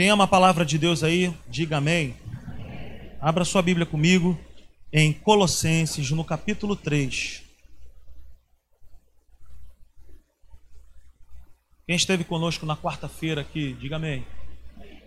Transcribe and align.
Quem 0.00 0.08
ama 0.08 0.24
a 0.24 0.26
palavra 0.26 0.64
de 0.64 0.78
Deus 0.78 1.02
aí, 1.04 1.30
diga 1.46 1.76
amém. 1.76 2.16
Abra 3.20 3.44
sua 3.44 3.60
Bíblia 3.60 3.84
comigo 3.84 4.40
em 4.90 5.12
Colossenses, 5.12 6.10
no 6.10 6.24
capítulo 6.24 6.74
3. 6.74 7.42
Quem 11.86 11.94
esteve 11.94 12.24
conosco 12.24 12.64
na 12.64 12.78
quarta-feira 12.78 13.42
aqui, 13.42 13.74
diga 13.74 13.96
amém. 13.96 14.24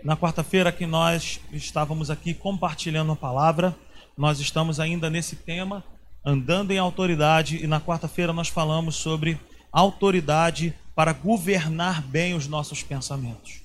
Na 0.03 0.15
quarta-feira 0.15 0.71
que 0.71 0.85
nós 0.85 1.39
estávamos 1.51 2.11
aqui 2.11 2.35
compartilhando 2.35 3.13
a 3.13 3.15
palavra, 3.15 3.75
nós 4.15 4.39
estamos 4.39 4.79
ainda 4.79 5.09
nesse 5.09 5.37
tema, 5.37 5.83
andando 6.23 6.69
em 6.69 6.77
autoridade, 6.77 7.57
e 7.63 7.65
na 7.65 7.81
quarta-feira 7.81 8.31
nós 8.31 8.47
falamos 8.49 8.95
sobre 8.95 9.39
autoridade 9.71 10.71
para 10.93 11.13
governar 11.13 11.99
bem 12.03 12.35
os 12.35 12.45
nossos 12.45 12.83
pensamentos. 12.83 13.62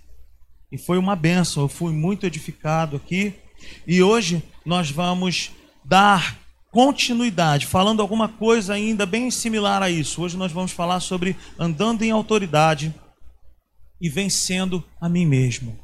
E 0.70 0.76
foi 0.78 0.98
uma 0.98 1.16
benção, 1.16 1.62
eu 1.62 1.68
fui 1.68 1.92
muito 1.92 2.26
edificado 2.26 2.96
aqui. 2.96 3.34
E 3.86 4.02
hoje 4.02 4.42
nós 4.64 4.90
vamos 4.90 5.50
dar 5.84 6.38
continuidade, 6.70 7.66
falando 7.66 8.00
alguma 8.00 8.28
coisa 8.28 8.74
ainda 8.74 9.06
bem 9.06 9.30
similar 9.30 9.82
a 9.82 9.90
isso. 9.90 10.22
Hoje 10.22 10.36
nós 10.36 10.52
vamos 10.52 10.72
falar 10.72 11.00
sobre 11.00 11.36
andando 11.58 12.02
em 12.02 12.10
autoridade 12.10 12.94
e 14.00 14.08
vencendo 14.08 14.84
a 15.00 15.08
mim 15.08 15.26
mesmo. 15.26 15.78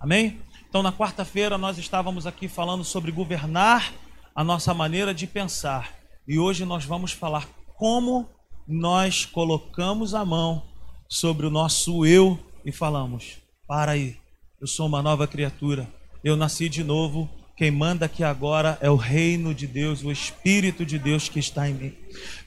Amém? 0.00 0.40
Então, 0.68 0.82
na 0.82 0.92
quarta-feira, 0.92 1.56
nós 1.56 1.78
estávamos 1.78 2.26
aqui 2.26 2.48
falando 2.48 2.82
sobre 2.82 3.12
governar 3.12 3.92
a 4.34 4.42
nossa 4.42 4.74
maneira 4.74 5.14
de 5.14 5.26
pensar. 5.26 5.94
E 6.26 6.38
hoje 6.38 6.64
nós 6.64 6.84
vamos 6.84 7.12
falar 7.12 7.46
como 7.76 8.28
nós 8.66 9.24
colocamos 9.24 10.14
a 10.14 10.24
mão 10.24 10.62
sobre 11.08 11.46
o 11.46 11.50
nosso 11.50 12.04
eu 12.04 12.38
e 12.64 12.72
falamos: 12.72 13.41
para 13.66 13.92
aí, 13.92 14.16
eu 14.60 14.66
sou 14.66 14.86
uma 14.86 15.02
nova 15.02 15.26
criatura, 15.26 15.88
eu 16.22 16.36
nasci 16.36 16.68
de 16.68 16.82
novo. 16.82 17.28
Quem 17.56 17.70
manda 17.70 18.06
aqui 18.06 18.24
agora 18.24 18.78
é 18.80 18.90
o 18.90 18.96
reino 18.96 19.54
de 19.54 19.66
Deus, 19.66 20.02
o 20.02 20.10
Espírito 20.10 20.84
de 20.84 20.98
Deus 20.98 21.28
que 21.28 21.38
está 21.38 21.68
em 21.68 21.74
mim. 21.74 21.94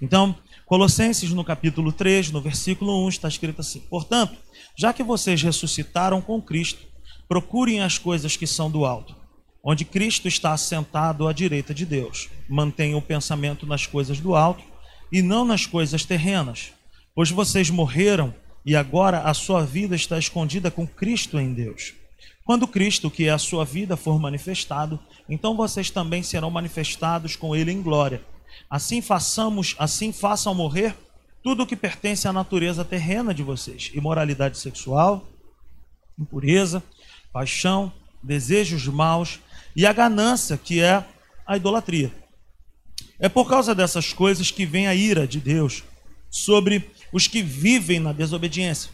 Então, 0.02 0.36
Colossenses, 0.66 1.31
no 1.31 1.43
capítulo 1.43 1.91
3, 1.91 2.31
no 2.31 2.41
versículo 2.41 3.05
1, 3.05 3.09
está 3.09 3.27
escrito 3.27 3.61
assim: 3.61 3.80
Portanto, 3.81 4.36
já 4.75 4.91
que 4.91 5.03
vocês 5.03 5.41
ressuscitaram 5.41 6.21
com 6.21 6.41
Cristo, 6.41 6.86
procurem 7.30 7.81
as 7.81 7.97
coisas 7.97 8.36
que 8.36 8.47
são 8.47 8.69
do 8.69 8.83
alto, 8.83 9.16
onde 9.63 9.86
Cristo 9.86 10.27
está 10.27 10.53
assentado 10.53 11.27
à 11.27 11.33
direita 11.33 11.73
de 11.73 11.86
Deus. 11.86 12.30
Mantenham 12.49 12.97
o 12.97 13.02
pensamento 13.02 13.66
nas 13.66 13.86
coisas 13.86 14.19
do 14.19 14.36
alto 14.36 14.63
e 15.11 15.21
não 15.21 15.45
nas 15.45 15.66
coisas 15.66 16.03
terrenas, 16.03 16.73
pois 17.13 17.30
vocês 17.30 17.69
morreram 17.69 18.33
e 18.66 18.75
agora 18.75 19.21
a 19.21 19.33
sua 19.33 19.63
vida 19.63 19.95
está 19.95 20.17
escondida 20.17 20.71
com 20.71 20.88
Cristo 20.88 21.39
em 21.39 21.53
Deus. 21.53 21.94
Quando 22.44 22.67
Cristo, 22.67 23.11
que 23.11 23.27
é 23.27 23.31
a 23.31 23.38
sua 23.38 23.63
vida, 23.63 23.95
for 23.95 24.19
manifestado, 24.19 24.99
então 25.30 25.55
vocês 25.55 25.89
também 25.89 26.23
serão 26.23 26.49
manifestados 26.49 27.36
com 27.36 27.55
ele 27.55 27.71
em 27.71 27.81
glória. 27.81 28.23
Assim 28.69 29.02
façamos, 29.02 29.75
assim 29.77 30.11
façam 30.11 30.53
morrer 30.53 30.95
tudo 31.43 31.63
o 31.63 31.67
que 31.67 31.75
pertence 31.75 32.27
à 32.27 32.33
natureza 32.33 32.83
terrena 32.83 33.33
de 33.33 33.43
vocês: 33.43 33.91
imoralidade 33.93 34.58
sexual, 34.58 35.27
impureza, 36.17 36.83
paixão, 37.31 37.91
desejos 38.23 38.88
maus 38.88 39.39
e 39.75 39.86
a 39.86 39.93
ganância, 39.93 40.58
que 40.58 40.81
é 40.81 41.05
a 41.45 41.58
idolatria. 41.58 42.11
É 43.19 43.30
por 43.30 43.47
causa 43.47 43.75
dessas 43.75 44.11
coisas 44.11 44.52
que 44.52 44.66
vem 44.66 44.88
a 44.88 44.95
ira 44.95 45.27
de 45.27 45.39
Deus 45.39 45.83
sobre 46.30 46.91
os 47.16 47.27
que 47.27 47.41
vivem 47.41 47.97
na 47.97 48.11
desobediência, 48.11 48.91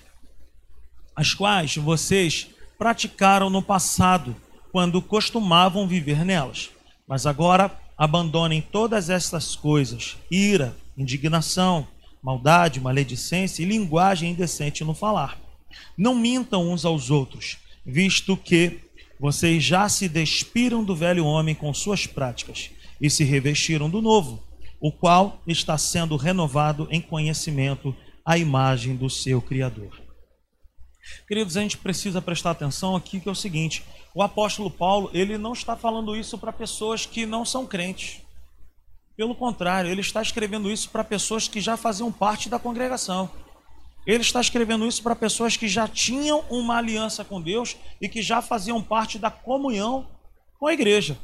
as 1.16 1.34
quais 1.34 1.76
vocês 1.78 2.50
praticaram 2.78 3.50
no 3.50 3.64
passado, 3.64 4.36
quando 4.72 5.02
costumavam 5.02 5.88
viver 5.88 6.24
nelas. 6.24 6.70
Mas 7.08 7.26
agora 7.26 7.76
abandonem 7.98 8.62
todas 8.62 9.10
estas 9.10 9.56
coisas: 9.56 10.18
ira, 10.30 10.78
indignação, 10.96 11.88
maldade, 12.22 12.80
maledicência 12.80 13.64
e 13.64 13.66
linguagem 13.66 14.30
indecente 14.30 14.84
no 14.84 14.94
falar. 14.94 15.40
Não 15.98 16.14
mintam 16.14 16.72
uns 16.72 16.86
aos 16.86 17.10
outros, 17.10 17.58
visto 17.84 18.38
que 18.38 18.82
vocês 19.20 19.64
já 19.64 19.90
se 19.90 20.08
despiram 20.08 20.84
do 20.84 20.96
velho 20.96 21.26
homem 21.26 21.56
com 21.56 21.74
suas 21.74 22.06
práticas 22.06 22.70
e 23.02 23.10
se 23.10 23.24
revestiram 23.24 23.90
do 23.90 24.00
novo, 24.00 24.44
o 24.80 24.92
qual 24.92 25.42
está 25.48 25.76
sendo 25.76 26.16
renovado 26.18 26.88
em 26.92 27.02
conhecimento 27.02 27.96
à 28.26 28.38
imagem 28.38 28.96
do 28.96 29.10
seu 29.10 29.42
Criador. 29.42 30.02
Queridos, 31.28 31.58
a 31.58 31.62
gente 31.62 31.78
precisa 31.78 32.22
prestar 32.22 32.52
atenção 32.52 32.96
aqui 32.96 33.20
que 33.20 33.28
é 33.28 33.32
o 33.32 33.36
seguinte: 33.36 33.84
o 34.14 34.22
apóstolo 34.22 34.70
Paulo 34.70 35.10
ele 35.14 35.38
não 35.38 35.54
está 35.54 35.76
falando 35.76 36.16
isso 36.16 36.38
para 36.38 36.54
pessoas 36.54 37.06
que 37.06 37.26
não 37.26 37.44
são 37.44 37.66
crentes. 37.66 38.22
Pelo 39.16 39.36
contrário, 39.36 39.90
ele 39.90 40.02
está 40.02 40.22
escrevendo 40.22 40.72
isso 40.72 40.90
para 40.90 41.04
pessoas 41.04 41.48
que 41.48 41.60
já 41.60 41.76
faziam 41.78 42.12
parte 42.12 42.50
da 42.50 42.58
congregação. 42.58 43.30
Ele 44.06 44.22
está 44.22 44.42
escrevendo 44.42 44.88
isso 44.88 45.04
para 45.04 45.16
pessoas 45.16 45.56
que 45.56 45.68
já 45.68 45.88
tinham 45.88 46.44
uma 46.50 46.78
aliança 46.78 47.24
com 47.24 47.40
Deus 47.40 47.78
e 48.02 48.10
que 48.10 48.22
já 48.22 48.42
faziam 48.42 48.82
parte 48.82 49.20
da 49.20 49.30
comunhão 49.30 50.08
com 50.60 50.68
a 50.68 50.74
igreja. 50.74 51.20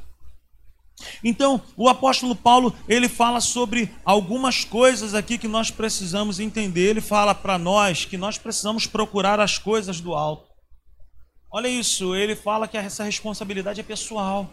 Então, 1.24 1.62
o 1.75 1.88
apóstolo 1.88 2.35
Paulo, 2.35 2.74
ele 2.88 3.08
fala 3.08 3.40
sobre 3.40 3.91
algumas 4.03 4.63
coisas 4.63 5.13
aqui 5.13 5.38
que 5.38 5.47
nós 5.47 5.69
precisamos 5.69 6.40
entender. 6.40 6.90
Ele 6.90 7.02
fala 7.02 7.35
para 7.35 7.58
nós 7.58 8.06
que 8.06 8.18
nós 8.18 8.38
precisamos 8.38 8.88
procurar 8.88 9.40
as 9.40 9.58
coisas 9.58 10.02
do 10.02 10.16
alto. 10.16 10.47
Olha 11.52 11.68
isso, 11.68 12.16
ele 12.16 12.35
fala 12.35 12.68
que 12.68 12.78
essa 12.78 13.03
responsabilidade 13.03 13.80
é 13.80 13.84
pessoal. 13.84 14.50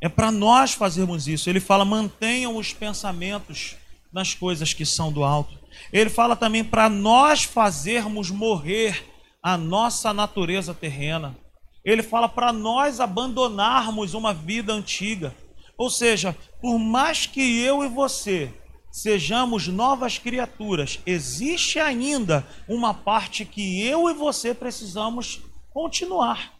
É 0.00 0.08
para 0.08 0.30
nós 0.30 0.72
fazermos 0.72 1.26
isso. 1.26 1.50
Ele 1.50 1.60
fala: 1.60 1.84
mantenham 1.84 2.56
os 2.56 2.72
pensamentos 2.72 3.76
nas 4.12 4.34
coisas 4.34 4.72
que 4.72 4.86
são 4.86 5.12
do 5.12 5.24
alto. 5.24 5.58
Ele 5.92 6.10
fala 6.10 6.36
também 6.36 6.64
para 6.64 6.88
nós 6.88 7.44
fazermos 7.44 8.30
morrer 8.30 9.04
a 9.42 9.56
nossa 9.56 10.12
natureza 10.12 10.74
terrena. 10.74 11.36
Ele 11.84 12.02
fala 12.02 12.28
para 12.28 12.52
nós 12.52 13.00
abandonarmos 13.00 14.14
uma 14.14 14.34
vida 14.34 14.72
antiga. 14.72 15.34
Ou 15.80 15.88
seja, 15.88 16.36
por 16.60 16.78
mais 16.78 17.24
que 17.24 17.40
eu 17.62 17.82
e 17.82 17.88
você 17.88 18.52
sejamos 18.92 19.66
novas 19.66 20.18
criaturas, 20.18 21.00
existe 21.06 21.78
ainda 21.78 22.46
uma 22.68 22.92
parte 22.92 23.46
que 23.46 23.82
eu 23.86 24.10
e 24.10 24.12
você 24.12 24.52
precisamos 24.52 25.40
continuar. 25.70 26.52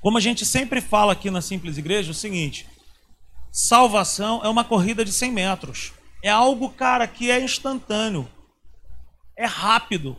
Como 0.00 0.16
a 0.16 0.20
gente 0.20 0.46
sempre 0.46 0.80
fala 0.80 1.14
aqui 1.14 1.32
na 1.32 1.42
Simples 1.42 1.78
Igreja, 1.78 2.10
é 2.10 2.12
o 2.12 2.14
seguinte: 2.14 2.64
salvação 3.50 4.40
é 4.44 4.48
uma 4.48 4.62
corrida 4.62 5.04
de 5.04 5.12
100 5.12 5.32
metros. 5.32 5.92
É 6.22 6.30
algo, 6.30 6.70
cara, 6.70 7.08
que 7.08 7.28
é 7.28 7.40
instantâneo. 7.40 8.30
É 9.36 9.46
rápido. 9.46 10.16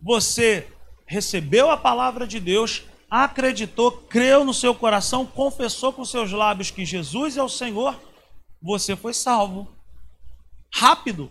Você 0.00 0.68
recebeu 1.06 1.70
a 1.70 1.76
palavra 1.76 2.26
de 2.26 2.40
Deus, 2.40 2.82
acreditou, 3.22 3.92
creu 3.92 4.44
no 4.44 4.52
seu 4.52 4.74
coração, 4.74 5.24
confessou 5.24 5.92
com 5.92 6.04
seus 6.04 6.32
lábios 6.32 6.72
que 6.72 6.84
Jesus 6.84 7.36
é 7.36 7.42
o 7.42 7.48
Senhor, 7.48 7.96
você 8.60 8.96
foi 8.96 9.14
salvo. 9.14 9.68
Rápido. 10.72 11.30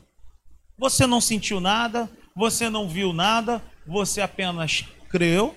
Você 0.77 1.05
não 1.05 1.19
sentiu 1.19 1.59
nada, 1.59 2.09
você 2.33 2.69
não 2.69 2.87
viu 2.87 3.11
nada, 3.11 3.61
você 3.85 4.21
apenas 4.21 4.85
creu, 5.09 5.53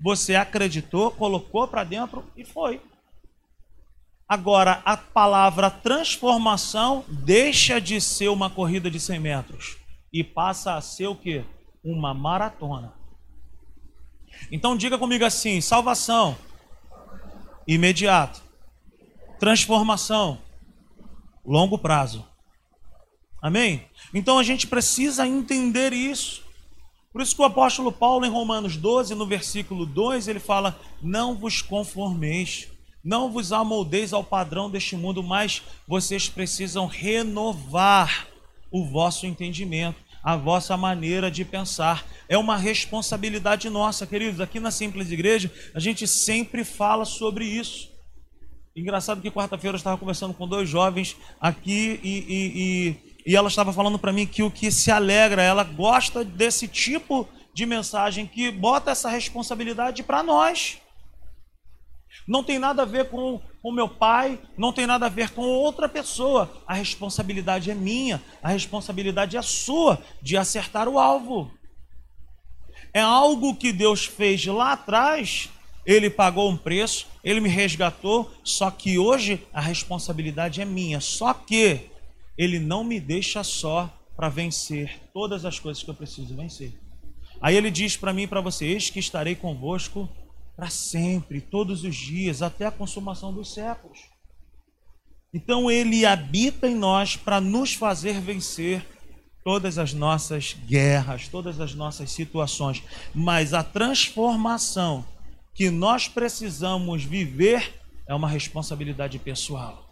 você 0.00 0.34
acreditou, 0.34 1.10
colocou 1.10 1.68
para 1.68 1.84
dentro 1.84 2.24
e 2.34 2.42
foi. 2.42 2.80
Agora, 4.26 4.80
a 4.82 4.96
palavra 4.96 5.70
transformação 5.70 7.04
deixa 7.06 7.78
de 7.78 8.00
ser 8.00 8.28
uma 8.28 8.48
corrida 8.48 8.90
de 8.90 8.98
100 8.98 9.20
metros 9.20 9.76
e 10.10 10.24
passa 10.24 10.74
a 10.74 10.80
ser 10.80 11.06
o 11.06 11.14
que? 11.14 11.44
Uma 11.84 12.14
maratona. 12.14 12.94
Então 14.50 14.76
diga 14.76 14.98
comigo 14.98 15.24
assim: 15.24 15.60
salvação, 15.60 16.36
imediato. 17.66 18.42
Transformação, 19.38 20.38
longo 21.44 21.78
prazo. 21.78 22.24
Amém? 23.42 23.86
Então 24.14 24.38
a 24.38 24.42
gente 24.42 24.66
precisa 24.66 25.26
entender 25.26 25.92
isso. 25.92 26.42
Por 27.12 27.22
isso 27.22 27.34
que 27.34 27.42
o 27.42 27.46
apóstolo 27.46 27.90
Paulo, 27.90 28.26
em 28.26 28.30
Romanos 28.30 28.76
12, 28.76 29.14
no 29.14 29.26
versículo 29.26 29.86
2, 29.86 30.28
ele 30.28 30.40
fala: 30.40 30.78
Não 31.02 31.34
vos 31.34 31.62
conformeis, 31.62 32.68
não 33.02 33.30
vos 33.30 33.52
amoldeis 33.52 34.12
ao 34.12 34.24
padrão 34.24 34.70
deste 34.70 34.96
mundo, 34.96 35.22
mas 35.22 35.62
vocês 35.86 36.28
precisam 36.28 36.86
renovar 36.86 38.26
o 38.70 38.84
vosso 38.84 39.26
entendimento, 39.26 39.96
a 40.26 40.34
vossa 40.34 40.76
maneira 40.76 41.30
de 41.30 41.44
pensar. 41.44 42.04
É 42.28 42.36
uma 42.36 42.56
responsabilidade 42.56 43.70
nossa, 43.70 44.04
queridos. 44.04 44.40
Aqui 44.40 44.58
na 44.58 44.72
Simples 44.72 45.12
Igreja, 45.12 45.52
a 45.72 45.78
gente 45.78 46.04
sempre 46.08 46.64
fala 46.64 47.04
sobre 47.04 47.44
isso. 47.44 47.88
Engraçado 48.74 49.22
que 49.22 49.30
quarta-feira 49.30 49.76
eu 49.76 49.78
estava 49.78 49.96
conversando 49.96 50.34
com 50.34 50.48
dois 50.48 50.68
jovens 50.68 51.16
aqui 51.40 52.00
e, 52.02 52.10
e, 52.28 52.52
e 52.56 53.06
e 53.26 53.34
ela 53.34 53.48
estava 53.48 53.72
falando 53.72 53.98
para 53.98 54.12
mim 54.12 54.24
que 54.24 54.44
o 54.44 54.50
que 54.50 54.70
se 54.70 54.88
alegra, 54.88 55.42
ela 55.42 55.64
gosta 55.64 56.24
desse 56.24 56.68
tipo 56.68 57.28
de 57.52 57.66
mensagem 57.66 58.24
que 58.24 58.52
bota 58.52 58.92
essa 58.92 59.08
responsabilidade 59.10 60.04
para 60.04 60.22
nós. 60.22 60.78
Não 62.26 62.42
tem 62.42 62.58
nada 62.58 62.82
a 62.82 62.86
ver 62.86 63.08
com 63.08 63.40
o 63.62 63.72
meu 63.72 63.88
pai, 63.88 64.40
não 64.56 64.72
tem 64.72 64.86
nada 64.86 65.06
a 65.06 65.08
ver 65.08 65.30
com 65.30 65.42
outra 65.42 65.88
pessoa. 65.88 66.50
A 66.66 66.74
responsabilidade 66.74 67.70
é 67.70 67.74
minha, 67.74 68.22
a 68.42 68.48
responsabilidade 68.48 69.36
é 69.36 69.42
sua 69.42 70.02
de 70.20 70.36
acertar 70.36 70.88
o 70.88 70.98
alvo. 70.98 71.50
É 72.92 73.00
algo 73.00 73.54
que 73.54 73.72
Deus 73.72 74.04
fez 74.04 74.44
lá 74.46 74.72
atrás, 74.72 75.50
ele 75.84 76.10
pagou 76.10 76.50
um 76.50 76.56
preço, 76.56 77.06
ele 77.22 77.40
me 77.40 77.48
resgatou, 77.48 78.30
só 78.42 78.70
que 78.70 78.98
hoje 78.98 79.46
a 79.52 79.60
responsabilidade 79.60 80.60
é 80.60 80.64
minha. 80.64 81.00
Só 81.00 81.32
que 81.32 81.90
ele 82.36 82.58
não 82.58 82.82
me 82.82 82.98
deixa 82.98 83.44
só 83.44 83.92
para 84.16 84.28
vencer 84.28 85.00
todas 85.12 85.44
as 85.44 85.60
coisas 85.60 85.82
que 85.82 85.90
eu 85.90 85.94
preciso 85.94 86.34
vencer. 86.34 86.72
Aí 87.40 87.54
ele 87.54 87.70
diz 87.70 87.96
para 87.96 88.12
mim 88.12 88.22
e 88.22 88.26
para 88.26 88.40
você: 88.40 88.64
Eis 88.64 88.90
que 88.90 88.98
estarei 88.98 89.34
convosco 89.34 90.08
para 90.56 90.70
sempre, 90.70 91.40
todos 91.40 91.84
os 91.84 91.94
dias, 91.94 92.40
até 92.40 92.64
a 92.64 92.70
consumação 92.70 93.32
dos 93.32 93.52
séculos. 93.52 93.98
Então 95.32 95.70
ele 95.70 96.06
habita 96.06 96.66
em 96.66 96.74
nós 96.74 97.14
para 97.14 97.40
nos 97.40 97.74
fazer 97.74 98.20
vencer 98.20 98.86
todas 99.44 99.76
as 99.76 99.92
nossas 99.92 100.56
guerras, 100.66 101.28
todas 101.28 101.60
as 101.60 101.74
nossas 101.74 102.10
situações, 102.10 102.82
mas 103.14 103.52
a 103.52 103.62
transformação 103.62 105.04
que 105.54 105.70
nós 105.70 106.08
precisamos 106.08 107.04
viver 107.04 107.80
é 108.08 108.14
uma 108.14 108.28
responsabilidade 108.28 109.18
pessoal. 109.18 109.88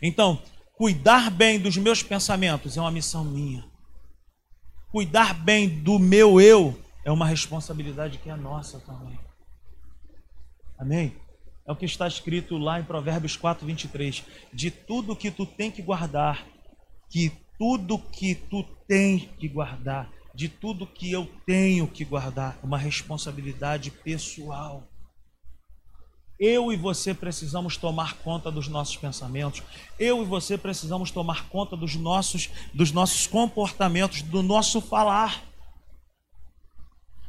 Então, 0.00 0.40
cuidar 0.74 1.30
bem 1.30 1.58
dos 1.58 1.76
meus 1.76 2.02
pensamentos 2.02 2.76
é 2.76 2.80
uma 2.80 2.90
missão 2.90 3.24
minha. 3.24 3.64
Cuidar 4.90 5.34
bem 5.34 5.68
do 5.68 5.98
meu 5.98 6.40
eu 6.40 6.78
é 7.04 7.10
uma 7.10 7.26
responsabilidade 7.26 8.18
que 8.18 8.30
é 8.30 8.36
nossa 8.36 8.78
também. 8.80 9.18
Amém? 10.78 11.16
É 11.66 11.72
o 11.72 11.76
que 11.76 11.84
está 11.84 12.06
escrito 12.06 12.56
lá 12.56 12.80
em 12.80 12.84
Provérbios 12.84 13.36
4, 13.36 13.66
23. 13.66 14.24
De 14.52 14.70
tudo 14.70 15.16
que 15.16 15.30
tu 15.30 15.44
tem 15.44 15.70
que 15.70 15.82
guardar, 15.82 16.46
que 17.10 17.30
tudo 17.58 17.98
que 17.98 18.34
tu 18.34 18.62
tem 18.86 19.28
que 19.38 19.48
guardar, 19.48 20.10
de 20.34 20.48
tudo 20.48 20.86
que 20.86 21.12
eu 21.12 21.28
tenho 21.44 21.86
que 21.86 22.04
guardar, 22.04 22.58
uma 22.62 22.78
responsabilidade 22.78 23.90
pessoal. 23.90 24.84
Eu 26.38 26.72
e 26.72 26.76
você 26.76 27.12
precisamos 27.12 27.76
tomar 27.76 28.14
conta 28.18 28.50
dos 28.50 28.68
nossos 28.68 28.96
pensamentos. 28.96 29.62
Eu 29.98 30.22
e 30.22 30.24
você 30.24 30.56
precisamos 30.56 31.10
tomar 31.10 31.48
conta 31.48 31.76
dos 31.76 31.96
nossos, 31.96 32.48
dos 32.72 32.92
nossos 32.92 33.26
comportamentos, 33.26 34.22
do 34.22 34.42
nosso 34.42 34.80
falar. 34.80 35.42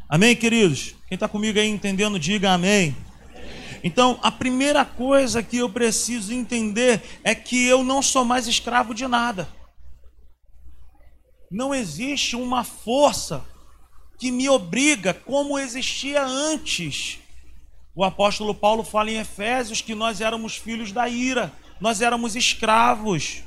Amém, 0.07 0.35
queridos? 0.35 0.95
Quem 1.07 1.15
está 1.15 1.27
comigo 1.27 1.59
aí 1.59 1.67
entendendo, 1.67 2.19
diga 2.19 2.53
amém. 2.53 2.95
Então, 3.83 4.19
a 4.21 4.31
primeira 4.31 4.83
coisa 4.83 5.41
que 5.41 5.57
eu 5.57 5.69
preciso 5.69 6.33
entender 6.33 7.01
é 7.23 7.33
que 7.33 7.65
eu 7.67 7.83
não 7.83 8.01
sou 8.01 8.25
mais 8.25 8.47
escravo 8.47 8.93
de 8.93 9.07
nada. 9.07 9.47
Não 11.51 11.73
existe 11.73 12.35
uma 12.35 12.63
força 12.63 13.43
que 14.19 14.31
me 14.31 14.49
obriga 14.49 15.13
como 15.13 15.57
existia 15.57 16.23
antes. 16.23 17.19
O 17.95 18.03
apóstolo 18.03 18.53
Paulo 18.53 18.83
fala 18.83 19.09
em 19.09 19.17
Efésios 19.17 19.81
que 19.81 19.95
nós 19.95 20.21
éramos 20.21 20.57
filhos 20.57 20.91
da 20.91 21.07
ira, 21.07 21.51
nós 21.79 22.01
éramos 22.01 22.35
escravos. 22.35 23.43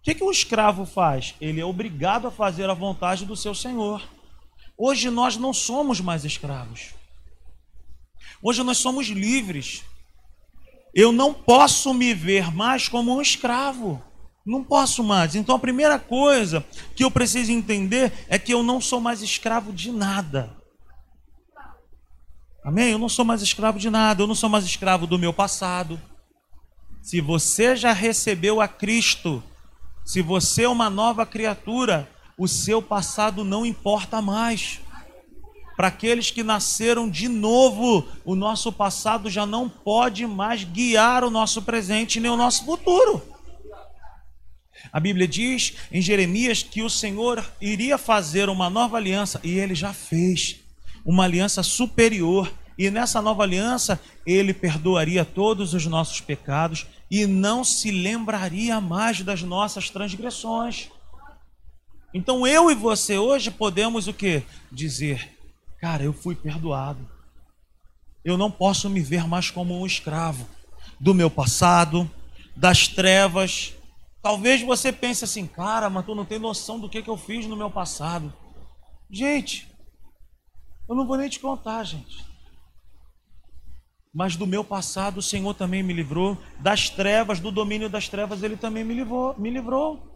O 0.00 0.02
que, 0.02 0.14
que 0.14 0.24
um 0.24 0.30
escravo 0.30 0.84
faz? 0.84 1.34
Ele 1.40 1.60
é 1.60 1.64
obrigado 1.64 2.26
a 2.26 2.30
fazer 2.30 2.68
a 2.68 2.74
vontade 2.74 3.24
do 3.24 3.36
seu 3.36 3.54
senhor. 3.54 4.02
Hoje 4.76 5.10
nós 5.10 5.36
não 5.36 5.52
somos 5.52 6.00
mais 6.00 6.24
escravos. 6.24 6.90
Hoje 8.42 8.62
nós 8.64 8.78
somos 8.78 9.06
livres. 9.06 9.84
Eu 10.92 11.12
não 11.12 11.32
posso 11.32 11.94
me 11.94 12.12
ver 12.12 12.52
mais 12.52 12.88
como 12.88 13.14
um 13.14 13.22
escravo. 13.22 14.02
Não 14.44 14.64
posso 14.64 15.04
mais. 15.04 15.36
Então 15.36 15.54
a 15.54 15.60
primeira 15.60 15.98
coisa 15.98 16.66
que 16.96 17.04
eu 17.04 17.10
preciso 17.10 17.52
entender 17.52 18.12
é 18.28 18.38
que 18.38 18.52
eu 18.52 18.62
não 18.62 18.80
sou 18.80 19.00
mais 19.00 19.22
escravo 19.22 19.72
de 19.72 19.92
nada. 19.92 20.56
Amém? 22.64 22.90
Eu 22.90 22.98
não 22.98 23.08
sou 23.08 23.24
mais 23.24 23.42
escravo 23.42 23.78
de 23.78 23.88
nada. 23.88 24.22
Eu 24.22 24.26
não 24.26 24.34
sou 24.34 24.48
mais 24.48 24.64
escravo 24.64 25.06
do 25.06 25.18
meu 25.18 25.32
passado. 25.32 26.00
Se 27.00 27.20
você 27.20 27.76
já 27.76 27.92
recebeu 27.92 28.60
a 28.60 28.66
Cristo, 28.66 29.42
se 30.04 30.20
você 30.20 30.64
é 30.64 30.68
uma 30.68 30.90
nova 30.90 31.24
criatura, 31.24 32.10
o 32.36 32.48
seu 32.48 32.82
passado 32.82 33.44
não 33.44 33.64
importa 33.64 34.20
mais. 34.20 34.80
Para 35.76 35.88
aqueles 35.88 36.30
que 36.30 36.42
nasceram 36.42 37.08
de 37.08 37.28
novo, 37.28 38.06
o 38.24 38.34
nosso 38.34 38.72
passado 38.72 39.30
já 39.30 39.46
não 39.46 39.68
pode 39.68 40.26
mais 40.26 40.64
guiar 40.64 41.24
o 41.24 41.30
nosso 41.30 41.62
presente 41.62 42.20
nem 42.20 42.30
o 42.30 42.36
nosso 42.36 42.64
futuro. 42.64 43.22
A 44.92 45.00
Bíblia 45.00 45.26
diz 45.26 45.74
em 45.90 46.02
Jeremias 46.02 46.62
que 46.62 46.82
o 46.82 46.90
Senhor 46.90 47.44
iria 47.60 47.96
fazer 47.96 48.48
uma 48.48 48.68
nova 48.68 48.96
aliança 48.96 49.40
e 49.42 49.58
ele 49.58 49.74
já 49.74 49.92
fez 49.92 50.60
uma 51.04 51.24
aliança 51.24 51.62
superior. 51.62 52.52
E 52.76 52.90
nessa 52.90 53.20
nova 53.20 53.42
aliança, 53.42 54.00
ele 54.26 54.52
perdoaria 54.52 55.24
todos 55.24 55.74
os 55.74 55.86
nossos 55.86 56.20
pecados 56.20 56.86
e 57.10 57.26
não 57.26 57.62
se 57.62 57.90
lembraria 57.90 58.80
mais 58.80 59.20
das 59.20 59.42
nossas 59.42 59.90
transgressões. 59.90 60.88
Então 62.14 62.46
eu 62.46 62.70
e 62.70 62.74
você 62.74 63.18
hoje 63.18 63.50
podemos 63.50 64.08
o 64.08 64.12
que? 64.12 64.42
Dizer: 64.70 65.30
Cara, 65.82 66.04
eu 66.04 66.12
fui 66.12 66.36
perdoado. 66.36 67.10
Eu 68.24 68.38
não 68.38 68.52
posso 68.52 68.88
me 68.88 69.00
ver 69.00 69.26
mais 69.26 69.50
como 69.50 69.76
um 69.76 69.84
escravo 69.84 70.46
do 71.00 71.12
meu 71.12 71.28
passado, 71.28 72.08
das 72.54 72.86
trevas. 72.86 73.74
Talvez 74.22 74.62
você 74.62 74.92
pense 74.92 75.24
assim, 75.24 75.44
cara, 75.44 75.90
mas 75.90 76.06
tu 76.06 76.14
não 76.14 76.24
tem 76.24 76.38
noção 76.38 76.78
do 76.78 76.88
que, 76.88 77.02
que 77.02 77.10
eu 77.10 77.16
fiz 77.16 77.46
no 77.46 77.56
meu 77.56 77.68
passado. 77.68 78.32
Gente, 79.10 79.66
eu 80.88 80.94
não 80.94 81.04
vou 81.04 81.16
nem 81.16 81.28
te 81.28 81.40
contar, 81.40 81.82
gente. 81.82 82.24
Mas 84.14 84.36
do 84.36 84.46
meu 84.46 84.62
passado 84.62 85.18
o 85.18 85.22
Senhor 85.22 85.52
também 85.52 85.82
me 85.82 85.92
livrou. 85.92 86.38
Das 86.60 86.90
trevas, 86.90 87.40
do 87.40 87.50
domínio 87.50 87.90
das 87.90 88.08
trevas, 88.08 88.44
Ele 88.44 88.56
também 88.56 88.84
me 88.84 88.94
livrou. 88.94 89.34
Me 89.36 89.50
livrou. 89.50 90.11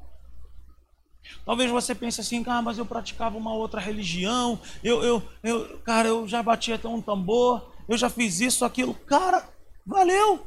Talvez 1.44 1.70
você 1.70 1.94
pense 1.94 2.20
assim, 2.20 2.42
ah, 2.46 2.60
mas 2.60 2.78
eu 2.78 2.86
praticava 2.86 3.36
uma 3.36 3.54
outra 3.54 3.80
religião, 3.80 4.58
eu, 4.82 5.02
eu, 5.02 5.22
eu, 5.42 5.78
cara, 5.78 6.08
eu 6.08 6.26
já 6.26 6.42
bati 6.42 6.72
até 6.72 6.88
um 6.88 7.00
tambor, 7.00 7.72
eu 7.88 7.96
já 7.96 8.10
fiz 8.10 8.40
isso, 8.40 8.64
aquilo. 8.64 8.94
Cara, 8.94 9.48
valeu! 9.86 10.46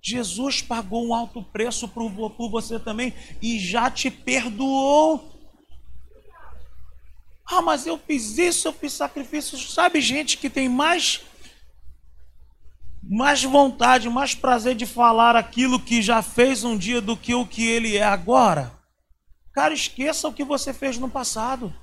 Jesus 0.00 0.62
pagou 0.62 1.06
um 1.06 1.14
alto 1.14 1.42
preço 1.42 1.88
por, 1.88 2.10
por 2.30 2.50
você 2.50 2.78
também 2.78 3.12
e 3.42 3.58
já 3.58 3.90
te 3.90 4.10
perdoou. 4.10 5.34
Ah, 7.50 7.62
mas 7.62 7.86
eu 7.86 7.98
fiz 7.98 8.36
isso, 8.36 8.68
eu 8.68 8.72
fiz 8.72 8.92
sacrifício. 8.92 9.58
Sabe, 9.58 10.00
gente 10.00 10.36
que 10.36 10.50
tem 10.50 10.68
mais 10.68 11.22
mais 13.02 13.42
vontade, 13.42 14.10
mais 14.10 14.34
prazer 14.34 14.74
de 14.74 14.84
falar 14.84 15.34
aquilo 15.34 15.80
que 15.80 16.02
já 16.02 16.20
fez 16.20 16.62
um 16.62 16.76
dia 16.76 17.00
do 17.00 17.16
que 17.16 17.34
o 17.34 17.46
que 17.46 17.66
ele 17.66 17.96
é 17.96 18.04
agora? 18.04 18.77
Cara, 19.58 19.74
esqueça 19.74 20.28
o 20.28 20.32
que 20.32 20.44
você 20.44 20.72
fez 20.72 20.98
no 20.98 21.10
passado. 21.10 21.74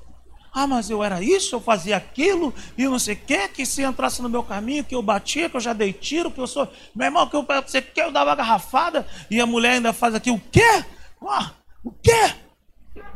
Ah, 0.53 0.65
mas 0.65 0.89
eu 0.89 1.03
era 1.03 1.21
isso, 1.21 1.53
eu 1.53 1.59
fazia 1.59 1.97
aquilo, 1.97 2.53
e 2.77 2.85
não 2.85 2.97
sei 2.97 3.15
o 3.15 3.17
que, 3.17 3.49
que 3.49 3.65
se 3.65 3.83
entrasse 3.83 4.21
no 4.21 4.29
meu 4.29 4.41
caminho, 4.43 4.85
que 4.85 4.95
eu 4.95 5.01
batia, 5.01 5.49
que 5.49 5.57
eu 5.57 5.59
já 5.59 5.73
dei 5.73 5.91
tiro, 5.91 6.31
que 6.31 6.39
eu 6.39 6.47
sou. 6.47 6.71
Meu 6.95 7.07
irmão, 7.07 7.27
que 7.27 7.35
eu, 7.35 7.45
você 7.45 7.81
quer, 7.81 8.05
eu 8.05 8.13
dava 8.13 8.33
garrafada, 8.33 9.05
e 9.29 9.41
a 9.41 9.45
mulher 9.45 9.71
ainda 9.71 9.91
faz 9.91 10.15
aqui, 10.15 10.31
o 10.31 10.39
quê? 10.39 10.85
Ah, 11.21 11.51
o 11.83 11.91
quê? 11.91 12.33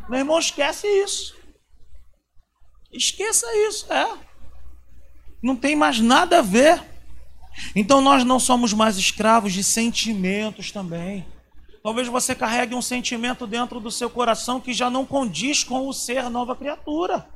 Meu 0.10 0.20
irmão, 0.20 0.38
esquece 0.38 0.86
isso. 0.88 1.38
Esqueça 2.92 3.48
isso, 3.70 3.94
é. 3.94 4.12
Não 5.42 5.56
tem 5.56 5.74
mais 5.74 6.01
nada 6.01 6.39
a 6.39 6.42
ver. 6.42 6.84
Então 7.74 8.01
nós 8.01 8.25
não 8.25 8.42
somos 8.42 8.74
mais 8.74 8.98
escravos 8.98 9.54
de 9.54 9.63
sentimentos 9.63 10.70
também. 10.70 11.25
Talvez 11.89 12.08
você 12.08 12.36
carregue 12.36 12.75
um 12.75 12.84
sentimento 12.84 13.48
dentro 13.48 13.79
do 13.79 13.89
seu 13.89 14.12
coração 14.12 14.62
que 14.62 14.74
já 14.74 14.91
não 14.91 15.08
condiz 15.08 15.63
com 15.63 15.88
o 15.88 15.91
ser 15.91 16.29
nova 16.29 16.55
criatura. 16.55 17.27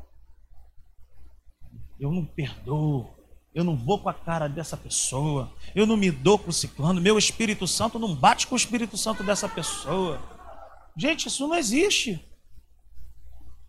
Eu 2.00 2.12
não 2.12 2.24
perdoo. 2.24 3.12
Eu 3.52 3.64
não 3.64 3.76
vou 3.76 3.98
com 3.98 4.10
a 4.10 4.14
cara 4.14 4.48
dessa 4.48 4.78
pessoa. 4.78 5.52
Eu 5.74 5.88
não 5.88 5.98
me 5.98 6.12
dou 6.12 6.38
com 6.38 6.52
o 6.52 6.54
ciclano. 6.54 7.02
Meu 7.02 7.18
Espírito 7.18 7.66
Santo 7.68 7.98
não 7.98 8.14
bate 8.14 8.46
com 8.46 8.54
o 8.54 8.56
Espírito 8.56 8.96
Santo 8.96 9.24
dessa 9.24 9.50
pessoa. 9.50 10.22
Gente, 10.96 11.30
isso 11.30 11.48
não 11.48 11.56
existe. 11.56 12.24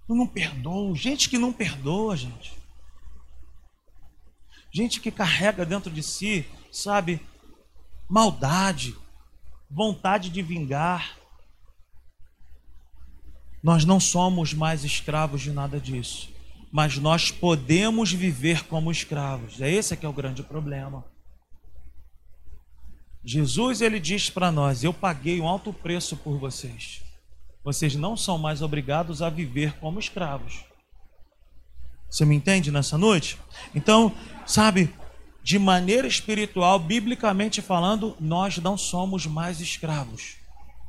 Eu 0.06 0.14
não 0.14 0.26
perdoo. 0.26 0.94
Gente 0.94 1.30
que 1.30 1.38
não 1.38 1.50
perdoa, 1.50 2.14
gente. 2.14 2.52
Gente 4.70 5.00
que 5.00 5.10
carrega 5.10 5.64
dentro 5.64 5.90
de 5.90 6.02
si, 6.02 6.44
sabe, 6.70 7.26
maldade, 8.06 8.94
vontade 9.74 10.30
de 10.30 10.40
vingar. 10.40 11.18
Nós 13.62 13.84
não 13.84 13.98
somos 13.98 14.54
mais 14.54 14.84
escravos 14.84 15.42
de 15.42 15.50
nada 15.50 15.80
disso. 15.80 16.32
mas 16.76 16.98
nós 16.98 17.30
podemos 17.30 18.12
viver 18.12 18.64
como 18.64 18.90
escravos. 18.90 19.60
É 19.60 19.70
esse 19.70 19.96
que 19.96 20.04
é 20.04 20.08
o 20.08 20.12
grande 20.12 20.42
problema. 20.42 21.04
Jesus 23.24 23.80
ele 23.80 24.00
diz 24.00 24.28
para 24.28 24.50
nós: 24.50 24.82
"Eu 24.82 24.92
paguei 24.92 25.40
um 25.40 25.46
alto 25.46 25.72
preço 25.72 26.16
por 26.16 26.36
vocês. 26.36 27.00
Vocês 27.62 27.94
não 27.94 28.16
são 28.16 28.36
mais 28.38 28.60
obrigados 28.60 29.22
a 29.22 29.30
viver 29.30 29.74
como 29.78 30.00
escravos." 30.00 30.64
Você 32.10 32.24
me 32.24 32.34
entende 32.34 32.72
nessa 32.72 32.98
noite? 32.98 33.38
Então, 33.72 34.12
sabe, 34.44 34.92
de 35.44 35.58
maneira 35.58 36.08
espiritual, 36.08 36.78
biblicamente 36.78 37.60
falando, 37.60 38.16
nós 38.18 38.56
não 38.56 38.78
somos 38.78 39.26
mais 39.26 39.60
escravos. 39.60 40.36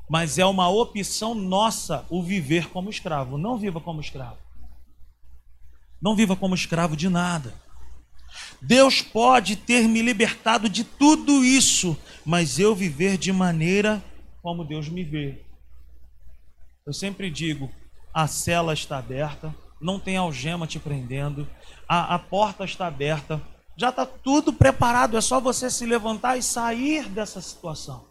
Mas 0.10 0.40
é 0.40 0.46
uma 0.46 0.70
opção 0.70 1.36
nossa 1.36 2.06
o 2.10 2.24
viver 2.24 2.70
como 2.70 2.90
escravo. 2.90 3.38
Não 3.38 3.58
viva 3.58 3.82
como 3.82 4.00
escravo. 4.00 4.38
Não 6.02 6.16
viva 6.16 6.38
como 6.38 6.56
escravo 6.56 6.96
de 6.96 7.10
nada. 7.10 7.54
Deus 8.62 9.02
pode 9.02 9.58
ter 9.58 9.90
me 9.90 10.02
libertado 10.02 10.70
de 10.70 10.86
tudo 10.86 11.44
isso, 11.44 11.98
mas 12.26 12.58
eu 12.58 12.74
viver 12.74 13.18
de 13.18 13.34
maneira 13.34 14.02
como 14.42 14.64
Deus 14.64 14.88
me 14.88 15.04
vê. 15.04 15.44
Eu 16.88 16.94
sempre 16.94 17.30
digo: 17.30 17.70
a 18.14 18.26
cela 18.26 18.74
está 18.74 19.00
aberta, 19.00 19.54
não 19.82 20.00
tem 20.00 20.16
algema 20.16 20.66
te 20.66 20.80
prendendo, 20.80 21.46
a, 21.90 22.16
a 22.16 22.20
porta 22.20 22.64
está 22.64 22.88
aberta, 22.88 23.42
já 23.78 23.90
está 23.90 24.06
tudo 24.06 24.54
preparado, 24.54 25.18
é 25.18 25.22
só 25.22 25.40
você 25.40 25.70
se 25.70 25.86
levantar 25.86 26.38
e 26.38 26.44
sair 26.44 27.10
dessa 27.10 27.42
situação. 27.42 28.08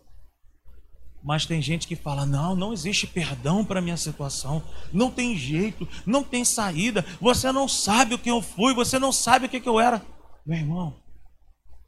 Mas 1.23 1.47
tem 1.47 1.63
gente 1.63 1.89
que 1.89 1.97
fala: 1.97 2.27
não, 2.27 2.55
não 2.55 2.73
existe 2.73 3.07
perdão 3.07 3.65
para 3.65 3.81
minha 3.81 3.97
situação, 3.97 4.63
não 4.93 5.11
tem 5.11 5.37
jeito, 5.37 5.89
não 6.05 6.23
tem 6.23 6.45
saída, 6.45 7.05
você 7.19 7.51
não 7.51 7.67
sabe 7.67 8.15
o 8.15 8.19
que 8.19 8.31
eu 8.31 8.43
fui, 8.43 8.75
você 8.75 8.99
não 8.99 9.11
sabe 9.11 9.47
o 9.47 9.49
que, 9.49 9.61
que 9.61 9.69
eu 9.69 9.81
era. 9.81 10.05
Meu 10.45 10.59
irmão, 10.59 11.03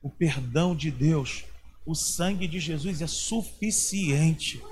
o 0.02 0.08
perdão 0.08 0.74
de 0.74 0.90
Deus, 0.90 1.44
o 1.84 1.94
sangue 1.94 2.48
de 2.48 2.58
Jesus 2.58 3.02
é 3.02 3.06
suficiente. 3.06 4.62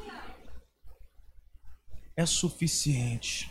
É 2.16 2.24
suficiente. 2.24 3.50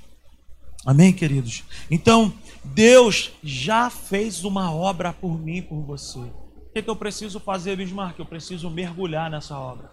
Amém, 0.85 1.13
queridos? 1.13 1.63
Então, 1.89 2.33
Deus 2.63 3.31
já 3.41 3.89
fez 3.89 4.43
uma 4.43 4.73
obra 4.73 5.13
por 5.13 5.39
mim 5.39 5.61
por 5.61 5.81
você. 5.81 6.19
O 6.19 6.73
que, 6.73 6.81
que 6.81 6.89
eu 6.89 6.95
preciso 6.95 7.39
fazer, 7.39 7.77
Bismarck? 7.77 8.19
Eu 8.19 8.25
preciso 8.25 8.69
mergulhar 8.69 9.29
nessa 9.29 9.57
obra. 9.57 9.91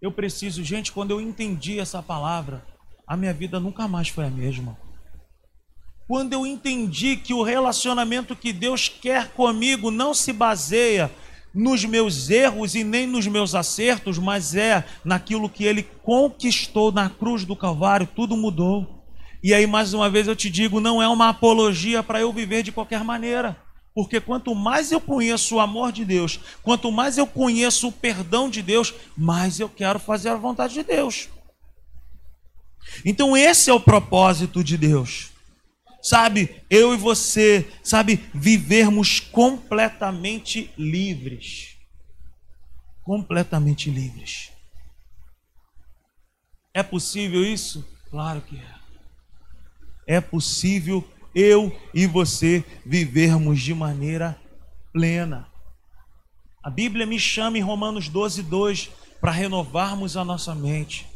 Eu 0.00 0.12
preciso, 0.12 0.62
gente, 0.62 0.92
quando 0.92 1.10
eu 1.10 1.20
entendi 1.20 1.80
essa 1.80 2.02
palavra, 2.02 2.64
a 3.06 3.16
minha 3.16 3.32
vida 3.32 3.58
nunca 3.58 3.88
mais 3.88 4.08
foi 4.08 4.26
a 4.26 4.30
mesma. 4.30 4.78
Quando 6.06 6.32
eu 6.32 6.46
entendi 6.46 7.16
que 7.16 7.34
o 7.34 7.42
relacionamento 7.42 8.36
que 8.36 8.52
Deus 8.52 8.88
quer 8.88 9.32
comigo 9.32 9.90
não 9.90 10.14
se 10.14 10.32
baseia 10.32 11.10
nos 11.52 11.84
meus 11.84 12.30
erros 12.30 12.74
e 12.74 12.84
nem 12.84 13.06
nos 13.06 13.26
meus 13.26 13.54
acertos, 13.54 14.18
mas 14.18 14.54
é 14.54 14.84
naquilo 15.04 15.48
que 15.48 15.64
Ele 15.64 15.82
conquistou 15.82 16.92
na 16.92 17.10
cruz 17.10 17.44
do 17.44 17.56
Calvário, 17.56 18.06
tudo 18.14 18.36
mudou. 18.36 18.95
E 19.46 19.54
aí, 19.54 19.64
mais 19.64 19.94
uma 19.94 20.10
vez, 20.10 20.26
eu 20.26 20.34
te 20.34 20.50
digo: 20.50 20.80
não 20.80 21.00
é 21.00 21.06
uma 21.06 21.28
apologia 21.28 22.02
para 22.02 22.18
eu 22.18 22.32
viver 22.32 22.64
de 22.64 22.72
qualquer 22.72 23.04
maneira. 23.04 23.56
Porque 23.94 24.20
quanto 24.20 24.52
mais 24.56 24.90
eu 24.90 25.00
conheço 25.00 25.54
o 25.54 25.60
amor 25.60 25.92
de 25.92 26.04
Deus, 26.04 26.40
quanto 26.64 26.90
mais 26.90 27.16
eu 27.16 27.28
conheço 27.28 27.86
o 27.86 27.92
perdão 27.92 28.50
de 28.50 28.60
Deus, 28.60 28.92
mais 29.16 29.60
eu 29.60 29.68
quero 29.68 30.00
fazer 30.00 30.30
a 30.30 30.34
vontade 30.34 30.74
de 30.74 30.82
Deus. 30.82 31.28
Então 33.04 33.36
esse 33.36 33.70
é 33.70 33.72
o 33.72 33.78
propósito 33.78 34.64
de 34.64 34.76
Deus. 34.76 35.30
Sabe, 36.02 36.60
eu 36.68 36.92
e 36.92 36.96
você, 36.96 37.70
sabe, 37.84 38.28
vivermos 38.34 39.20
completamente 39.20 40.72
livres. 40.76 41.76
Completamente 43.04 43.90
livres. 43.90 44.50
É 46.74 46.82
possível 46.82 47.44
isso? 47.44 47.86
Claro 48.10 48.40
que 48.40 48.56
é. 48.56 48.75
É 50.06 50.20
possível 50.20 51.04
eu 51.34 51.74
e 51.92 52.06
você 52.06 52.64
vivermos 52.84 53.60
de 53.60 53.74
maneira 53.74 54.40
plena. 54.92 55.48
A 56.62 56.70
Bíblia 56.70 57.04
me 57.04 57.18
chama 57.18 57.58
em 57.58 57.62
Romanos 57.62 58.08
12, 58.08 58.42
2 58.42 58.90
para 59.20 59.32
renovarmos 59.32 60.16
a 60.16 60.24
nossa 60.24 60.54
mente, 60.54 61.06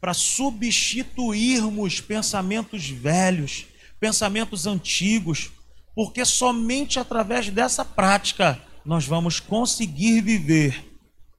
para 0.00 0.14
substituirmos 0.14 2.00
pensamentos 2.00 2.88
velhos, 2.88 3.66
pensamentos 3.98 4.66
antigos, 4.66 5.50
porque 5.94 6.24
somente 6.24 6.98
através 6.98 7.48
dessa 7.50 7.84
prática 7.84 8.60
nós 8.84 9.06
vamos 9.06 9.40
conseguir 9.40 10.20
viver 10.20 10.98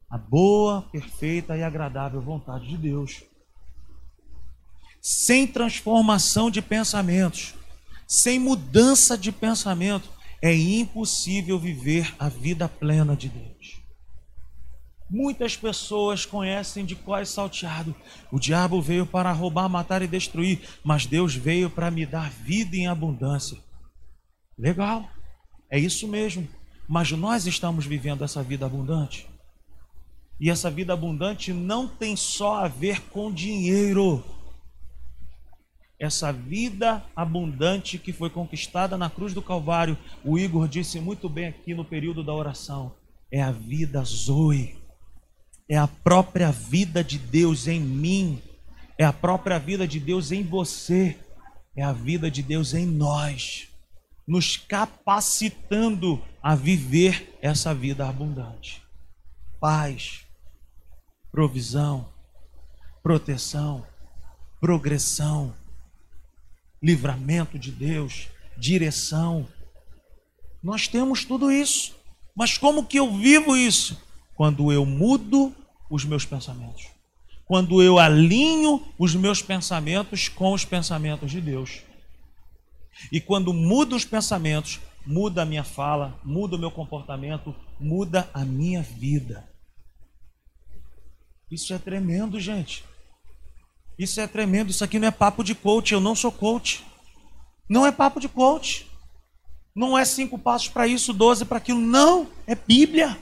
a 0.10 0.18
boa, 0.18 0.82
perfeita 0.92 1.56
e 1.56 1.63
agradável 1.63 2.20
vontade 2.22 2.68
de 2.68 2.77
Deus. 2.77 3.24
Sem 5.10 5.48
transformação 5.48 6.52
de 6.52 6.62
pensamentos, 6.62 7.54
sem 8.06 8.38
mudança 8.38 9.18
de 9.18 9.32
pensamento, 9.32 10.10
é 10.42 10.54
impossível 10.54 11.58
viver 11.58 12.14
a 12.20 12.28
vida 12.28 12.68
plena 12.68 13.16
de 13.16 13.30
Deus. 13.30 13.82
Muitas 15.10 15.56
pessoas 15.56 16.26
conhecem 16.26 16.84
de 16.84 16.94
qual 16.94 17.22
é 17.22 17.24
salteado. 17.24 17.96
O 18.30 18.38
diabo 18.38 18.82
veio 18.82 19.06
para 19.06 19.32
roubar, 19.32 19.70
matar 19.70 20.02
e 20.02 20.08
destruir, 20.08 20.60
mas 20.84 21.06
Deus 21.06 21.34
veio 21.34 21.70
para 21.70 21.90
me 21.90 22.06
dar 22.06 22.30
vida 22.30 22.76
em 22.76 22.88
abundância. 22.88 23.58
Legal, 24.60 25.10
é 25.72 25.80
isso 25.80 26.06
mesmo. 26.06 26.46
Mas 26.86 27.14
nós 27.14 27.48
estamos 27.48 27.86
vivendo 27.86 28.26
essa 28.26 28.44
vida 28.44 28.66
abundante. 28.66 29.26
E 30.38 30.50
essa 30.50 30.70
vida 30.70 30.92
abundante 30.92 31.54
não 31.54 31.88
tem 31.88 32.18
só 32.18 32.56
a 32.56 32.68
ver 32.68 33.00
com 33.04 33.32
dinheiro 33.32 34.22
essa 36.00 36.32
vida 36.32 37.04
abundante 37.16 37.98
que 37.98 38.13
foi 38.13 38.30
conquistada 38.30 38.98
na 38.98 39.10
cruz 39.10 39.34
do 39.34 39.42
Calvário, 39.42 39.98
o 40.24 40.38
Igor 40.38 40.68
disse 40.68 41.00
muito 41.00 41.27
bem 41.27 41.48
aqui 41.48 41.74
no 41.74 41.84
período 41.84 42.24
da 42.24 42.34
oração, 42.34 42.96
é 43.32 43.42
a 43.42 43.51
vida 43.51 44.04
Zoe, 44.04 44.77
é 45.68 45.77
a 45.77 45.88
própria 45.88 46.51
vida 46.51 47.04
de 47.04 47.18
Deus 47.18 47.68
em 47.68 47.80
mim, 47.80 48.42
é 48.98 49.04
a 49.04 49.13
própria 49.13 49.58
vida 49.58 49.88
de 49.88 50.00
Deus 50.00 50.32
em 50.32 50.44
você, 50.44 51.18
é 51.75 51.84
a 51.84 51.92
vida 51.92 52.30
de 52.30 52.44
Deus 52.44 52.74
em 52.74 52.86
nós, 52.86 53.68
nos 54.27 54.56
capacitando 54.56 56.22
a 56.42 56.56
viver 56.56 57.38
essa 57.42 57.74
vida 57.74 58.08
abundante. 58.08 58.84
Paz, 59.60 60.25
provisão, 61.32 62.08
proteção, 63.01 63.86
progressão, 64.60 65.56
livramento 66.81 67.57
de 67.57 67.72
Deus, 67.72 68.27
direção. 68.57 69.48
Nós 70.62 70.88
temos 70.88 71.25
tudo 71.25 71.51
isso. 71.51 71.96
Mas 72.36 72.57
como 72.57 72.86
que 72.86 73.00
eu 73.00 73.17
vivo 73.17 73.55
isso? 73.55 74.00
Quando 74.36 74.72
eu 74.72 74.86
mudo 74.86 75.55
os 75.89 76.05
meus 76.05 76.25
pensamentos. 76.25 76.88
Quando 77.46 77.81
eu 77.81 77.98
alinho 77.98 78.86
os 79.00 79.15
meus 79.15 79.41
pensamentos 79.41 80.27
com 80.27 80.53
os 80.53 80.65
pensamentos 80.65 81.31
de 81.31 81.41
Deus. 81.41 81.81
E 83.12 83.22
quando 83.22 83.53
mudo 83.53 83.96
os 83.96 84.05
pensamentos, 84.05 84.79
muda 85.05 85.43
a 85.43 85.46
minha 85.46 85.63
fala, 85.63 86.19
muda 86.24 86.55
o 86.55 86.60
meu 86.60 86.69
comportamento, 86.69 87.55
muda 87.79 88.29
a 88.34 88.43
minha 88.43 88.81
vida. 88.81 89.50
Isso 91.50 91.74
é 91.74 91.77
tremendo, 91.77 92.39
gente. 92.39 92.84
Isso 93.98 94.22
é 94.22 94.27
tremendo. 94.27 94.70
Isso 94.70 94.84
aqui 94.84 95.00
não 95.00 95.08
é 95.08 95.12
papo 95.12 95.44
de 95.44 95.56
coach. 95.56 95.94
Eu 95.94 96.00
não 96.00 96.16
sou 96.16 96.32
coach. 96.32 96.86
Não 97.70 97.86
é 97.86 97.92
papo 97.92 98.20
de 98.20 98.30
coach. 98.30 98.88
Não 99.75 99.98
é 99.98 100.04
cinco 100.06 100.39
passos 100.39 100.70
para 100.70 100.88
isso, 100.88 101.13
doze 101.13 101.46
para 101.46 101.58
aquilo. 101.58 101.80
Não. 101.80 102.27
É 102.46 102.56
Bíblia. 102.56 103.22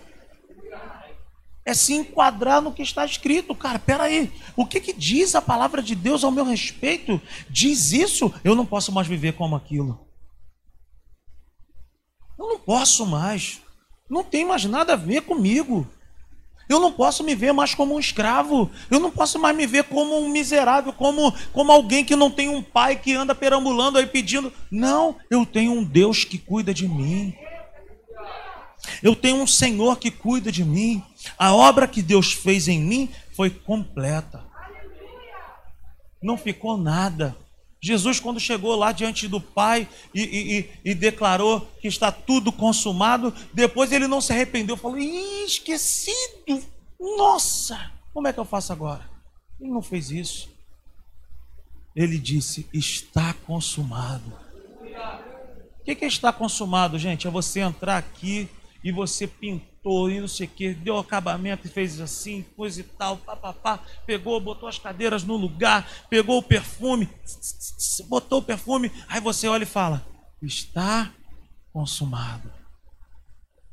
É 1.66 1.74
se 1.74 1.94
enquadrar 1.94 2.62
no 2.62 2.72
que 2.72 2.84
está 2.84 3.04
escrito. 3.06 3.56
Cara, 3.56 3.80
peraí. 3.80 4.32
O 4.56 4.66
que, 4.66 4.80
que 4.80 4.94
diz 4.94 5.34
a 5.34 5.42
palavra 5.42 5.82
de 5.82 5.96
Deus 5.96 6.24
ao 6.24 6.32
meu 6.32 6.46
respeito? 6.46 7.20
Diz 7.50 7.92
isso. 7.92 8.32
Eu 8.44 8.56
não 8.56 8.66
posso 8.66 8.92
mais 8.92 9.08
viver 9.08 9.34
como 9.34 9.56
aquilo. 9.56 10.08
Eu 12.38 12.48
não 12.48 12.60
posso 12.60 13.06
mais. 13.06 13.62
Não 14.10 14.24
tem 14.24 14.46
mais 14.46 14.66
nada 14.66 14.94
a 14.94 14.98
ver 14.98 15.22
comigo. 15.22 15.88
Eu 16.68 16.80
não 16.80 16.92
posso 16.92 17.24
me 17.24 17.36
ver 17.36 17.54
mais 17.54 17.76
como 17.76 17.96
um 17.96 18.00
escravo. 18.00 18.72
Eu 18.90 19.00
não 19.00 19.12
posso 19.12 19.38
mais 19.38 19.56
me 19.56 19.68
ver 19.68 19.84
como 19.86 20.18
um 20.20 20.30
miserável, 20.30 20.92
como, 20.92 21.34
como 21.54 21.72
alguém 21.72 22.04
que 22.04 22.16
não 22.16 22.32
tem 22.32 22.50
um 22.50 22.62
pai 22.62 22.96
que 22.96 23.14
anda 23.14 23.36
perambulando 23.36 23.98
aí 23.98 24.08
pedindo. 24.08 24.52
Não, 24.72 25.16
eu 25.30 25.46
tenho 25.46 25.74
um 25.74 25.84
Deus 25.84 26.24
que 26.24 26.38
cuida 26.38 26.74
de 26.74 26.88
mim. 26.88 27.34
Eu 29.02 29.16
tenho 29.16 29.38
um 29.38 29.48
Senhor 29.48 29.98
que 29.98 30.12
cuida 30.12 30.52
de 30.52 30.64
mim. 30.64 31.04
A 31.38 31.54
obra 31.54 31.88
que 31.88 32.02
Deus 32.02 32.34
fez 32.34 32.68
em 32.68 32.80
mim 32.80 33.10
foi 33.36 33.50
completa. 33.50 34.44
Não 36.22 36.38
ficou 36.38 36.78
nada. 36.78 37.36
Jesus, 37.86 38.20
quando 38.20 38.40
chegou 38.40 38.76
lá 38.76 38.92
diante 38.92 39.28
do 39.28 39.40
Pai 39.40 39.88
e, 40.12 40.24
e, 40.24 40.90
e, 40.90 40.96
declarou 40.96 41.62
que 41.80 41.88
está 41.88 42.12
tudo 42.12 42.52
consumado, 42.52 43.32
depois 43.54 43.92
ele 43.92 44.08
não 44.08 44.20
se 44.20 44.34
arrependeu, 44.34 44.76
falou: 44.76 44.98
esquecido, 44.98 46.64
nossa, 47.00 47.92
como 48.12 48.28
é 48.28 48.34
que 48.34 48.40
eu 48.40 48.46
faço 48.46 48.74
agora? 48.74 49.08
Ele 49.62 49.70
não 49.70 49.84
fez 49.84 50.10
isso. 50.10 50.50
Ele 51.96 52.18
disse: 52.18 52.68
está 52.74 53.36
consumado. 53.46 54.34
O 55.80 55.84
que, 55.86 56.04
é 56.04 56.08
está 56.08 56.34
consumado, 56.34 56.98
gente? 56.98 57.28
É 57.28 57.30
você 57.30 57.60
entrar 57.60 57.98
aqui 57.98 58.50
e 58.84 58.92
você 58.92 59.28
pintou 59.28 59.75
e 60.10 60.20
não 60.20 60.28
sei 60.28 60.48
o 60.48 60.50
que, 60.50 60.74
deu 60.74 60.98
acabamento 60.98 61.68
e 61.68 61.70
fez 61.70 62.00
assim, 62.02 62.44
coisa 62.56 62.82
e 62.82 62.84
tal, 62.84 63.18
papapá, 63.18 63.80
pegou, 64.06 64.40
botou 64.42 64.68
as 64.68 64.80
cadeiras 64.80 65.24
no 65.24 65.38
lugar, 65.38 65.88
pegou 66.10 66.40
o 66.40 66.44
perfume, 66.44 67.08
botou 68.08 68.40
o 68.40 68.44
perfume, 68.44 68.92
aí 69.08 69.22
você 69.22 69.48
olha 69.48 69.64
e 69.64 69.68
fala: 69.68 70.06
está 70.42 71.14
consumado. 71.72 72.52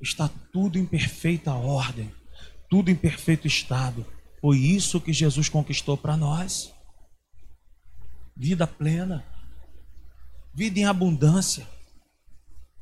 Está 0.01 0.29
tudo 0.53 0.79
em 0.79 0.85
perfeita 0.85 1.55
ordem, 1.55 2.13
tudo 2.69 2.91
em 2.91 2.97
perfeito 2.97 3.47
estado. 3.47 4.05
Foi 4.41 4.59
isso 4.59 5.01
que 5.01 5.13
Jesus 5.13 5.49
conquistou 5.49 5.97
para 5.97 6.17
nós. 6.17 6.75
Vida 8.37 8.67
plena, 8.67 9.25
vida 10.53 10.81
em 10.81 10.85
abundância, 10.85 11.69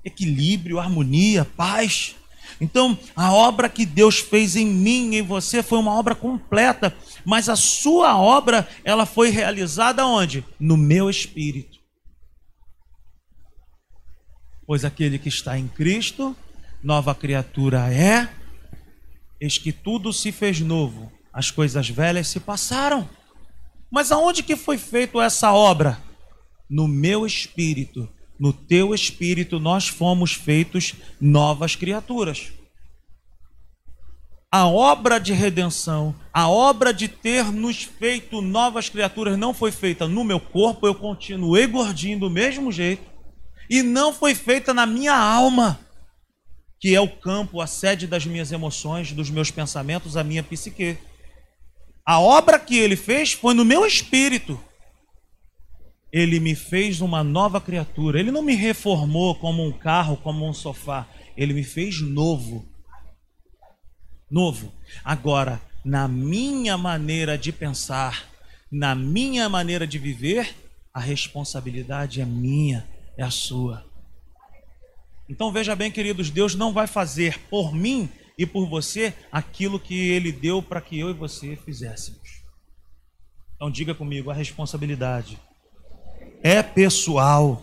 equilíbrio, 0.03 0.79
harmonia, 0.79 1.45
paz. 1.45 2.17
Então, 2.61 2.99
a 3.15 3.33
obra 3.33 3.69
que 3.69 3.85
Deus 3.85 4.19
fez 4.19 4.57
em 4.57 4.67
mim, 4.67 5.15
em 5.15 5.23
você, 5.23 5.63
foi 5.63 5.79
uma 5.79 5.95
obra 5.95 6.15
completa, 6.15 6.97
mas 7.25 7.49
a 7.49 7.57
sua 7.57 8.17
obra, 8.17 8.67
ela 8.85 9.05
foi 9.05 9.29
realizada 9.31 10.07
onde? 10.07 10.45
No 10.59 10.77
meu 10.77 11.11
espírito. 11.11 11.79
Pois 14.67 14.85
aquele 14.85 15.19
que 15.19 15.29
está 15.29 15.59
em 15.59 15.69
Cristo, 15.69 16.37
nova 16.83 17.15
criatura 17.15 17.93
é, 17.93 18.29
eis 19.41 19.59
que 19.59 19.73
tudo 19.73 20.13
se 20.13 20.31
fez 20.31 20.61
novo, 20.61 21.11
as 21.33 21.51
coisas 21.51 21.89
velhas 21.89 22.29
se 22.29 22.41
passaram. 22.41 23.09
Mas 23.91 24.13
aonde 24.13 24.43
que 24.43 24.55
foi 24.55 24.79
feita 24.79 25.19
essa 25.23 25.53
obra? 25.53 26.01
No 26.69 26.87
meu 26.87 27.27
espírito 27.27 28.09
no 28.41 28.55
teu 28.55 28.95
espírito 28.95 29.61
nós 29.61 29.87
fomos 29.87 30.33
feitos 30.33 30.95
novas 31.21 31.77
criaturas. 31.77 32.49
A 34.51 34.67
obra 34.67 35.21
de 35.21 35.35
redenção, 35.35 36.15
a 36.33 36.49
obra 36.49 36.93
de 36.93 37.07
ter 37.07 37.53
nos 37.53 37.83
feito 37.85 38.41
novas 38.41 38.89
criaturas 38.89 39.39
não 39.39 39.53
foi 39.53 39.71
feita 39.71 40.09
no 40.09 40.25
meu 40.25 40.41
corpo, 40.41 40.87
eu 40.87 40.95
continuei 40.95 41.67
gordinho 41.67 42.19
do 42.19 42.31
mesmo 42.31 42.73
jeito, 42.73 43.05
e 43.69 43.83
não 43.83 44.13
foi 44.13 44.35
feita 44.35 44.73
na 44.73 44.87
minha 44.87 45.15
alma, 45.15 45.79
que 46.81 46.95
é 46.95 47.01
o 47.01 47.09
campo, 47.09 47.61
a 47.61 47.67
sede 47.67 48.07
das 48.07 48.25
minhas 48.25 48.51
emoções, 48.51 49.13
dos 49.13 49.31
meus 49.31 49.51
pensamentos, 49.51 50.17
a 50.17 50.25
minha 50.25 50.43
psique. 50.43 50.99
A 52.05 52.19
obra 52.19 52.59
que 52.59 52.77
ele 52.77 52.97
fez 52.97 53.35
foi 53.35 53.55
no 53.55 53.65
meu 53.65 53.87
espírito 53.87 54.59
ele 56.13 56.41
me 56.41 56.55
fez 56.55 57.01
uma 57.01 57.23
nova 57.23 57.61
criatura. 57.61 58.19
Ele 58.19 58.31
não 58.31 58.43
me 58.43 58.55
reformou 58.55 59.35
como 59.37 59.65
um 59.65 59.73
carro, 59.73 60.17
como 60.17 60.49
um 60.49 60.53
sofá. 60.53 61.07
Ele 61.37 61.55
me 61.55 61.63
fez 61.63 62.01
novo. 62.01 62.69
Novo. 64.31 64.73
Agora, 65.05 65.61
na 65.85 66.09
minha 66.09 66.77
maneira 66.77 67.39
de 67.39 67.53
pensar, 67.53 68.29
na 68.71 68.95
minha 68.95 69.49
maneira 69.49 69.87
de 69.87 69.99
viver, 69.99 70.55
a 70.93 71.01
responsabilidade 71.01 72.21
é 72.21 72.25
minha, 72.25 72.87
é 73.17 73.23
a 73.23 73.31
sua. 73.31 73.85
Então 75.29 75.53
veja 75.53 75.77
bem, 75.77 75.93
queridos, 75.93 76.29
Deus 76.29 76.57
não 76.57 76.73
vai 76.73 76.89
fazer 76.89 77.39
por 77.49 77.73
mim 77.73 78.09
e 78.37 78.45
por 78.45 78.69
você 78.69 79.15
aquilo 79.31 79.79
que 79.79 79.95
ele 79.95 80.33
deu 80.33 80.61
para 80.61 80.81
que 80.81 80.99
eu 80.99 81.11
e 81.11 81.15
você 81.15 81.55
fizéssemos. 81.55 82.43
Então 83.55 83.71
diga 83.71 83.95
comigo 83.95 84.31
a 84.31 84.35
responsabilidade 84.35 85.39
é 86.43 86.63
pessoal. 86.63 87.63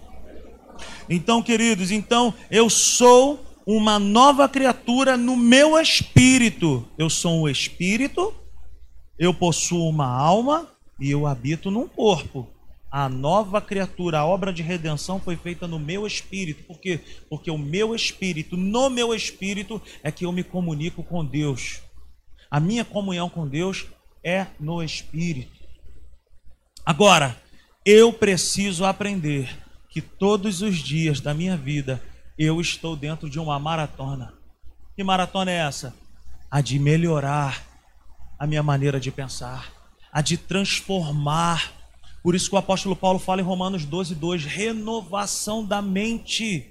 Então, 1.09 1.41
queridos, 1.41 1.91
então 1.91 2.33
eu 2.51 2.69
sou 2.69 3.45
uma 3.65 3.99
nova 3.99 4.47
criatura 4.47 5.17
no 5.17 5.35
meu 5.35 5.77
espírito. 5.79 6.87
Eu 6.97 7.09
sou 7.09 7.41
um 7.41 7.49
espírito, 7.49 8.33
eu 9.17 9.33
possuo 9.33 9.89
uma 9.89 10.07
alma 10.07 10.67
e 10.99 11.11
eu 11.11 11.27
habito 11.27 11.69
num 11.71 11.87
corpo. 11.87 12.47
A 12.89 13.09
nova 13.09 13.61
criatura, 13.61 14.19
a 14.19 14.25
obra 14.25 14.53
de 14.53 14.63
redenção 14.63 15.19
foi 15.19 15.35
feita 15.35 15.67
no 15.67 15.77
meu 15.77 16.07
espírito. 16.07 16.63
Por 16.63 16.79
quê? 16.79 17.01
Porque 17.29 17.51
o 17.51 17.57
meu 17.57 17.93
espírito, 17.93 18.55
no 18.55 18.89
meu 18.89 19.13
espírito, 19.13 19.81
é 20.01 20.11
que 20.11 20.25
eu 20.25 20.31
me 20.31 20.43
comunico 20.43 21.03
com 21.03 21.25
Deus. 21.25 21.81
A 22.49 22.59
minha 22.61 22.85
comunhão 22.85 23.29
com 23.29 23.45
Deus 23.45 23.85
é 24.23 24.47
no 24.57 24.81
espírito. 24.81 25.51
Agora, 26.85 27.35
eu 27.89 28.11
preciso 28.11 28.83
aprender 28.83 29.63
que 29.89 30.01
todos 30.01 30.61
os 30.61 30.75
dias 30.75 31.21
da 31.21 31.33
minha 31.33 31.55
vida 31.55 32.03
eu 32.37 32.59
estou 32.59 32.97
dentro 32.97 33.29
de 33.29 33.39
uma 33.39 33.57
maratona. 33.57 34.33
Que 34.93 35.05
maratona 35.05 35.51
é 35.51 35.55
essa? 35.55 35.95
A 36.51 36.59
de 36.59 36.77
melhorar 36.77 37.65
a 38.37 38.45
minha 38.45 38.61
maneira 38.61 38.99
de 38.99 39.09
pensar, 39.09 39.71
a 40.11 40.21
de 40.21 40.35
transformar. 40.35 41.71
Por 42.21 42.35
isso 42.35 42.49
que 42.49 42.55
o 42.57 42.59
apóstolo 42.59 42.93
Paulo 42.93 43.19
fala 43.19 43.39
em 43.39 43.45
Romanos 43.45 43.85
12, 43.85 44.15
2: 44.15 44.43
renovação 44.43 45.63
da 45.63 45.81
mente 45.81 46.69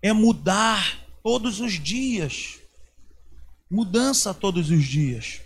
é 0.00 0.10
mudar 0.10 1.00
todos 1.22 1.60
os 1.60 1.74
dias. 1.74 2.60
Mudança 3.70 4.32
todos 4.32 4.70
os 4.70 4.86
dias. 4.86 5.42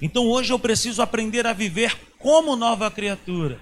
Então 0.00 0.26
hoje 0.26 0.52
eu 0.52 0.58
preciso 0.58 1.02
aprender 1.02 1.46
a 1.46 1.52
viver 1.52 1.96
como 2.18 2.56
nova 2.56 2.90
criatura. 2.90 3.60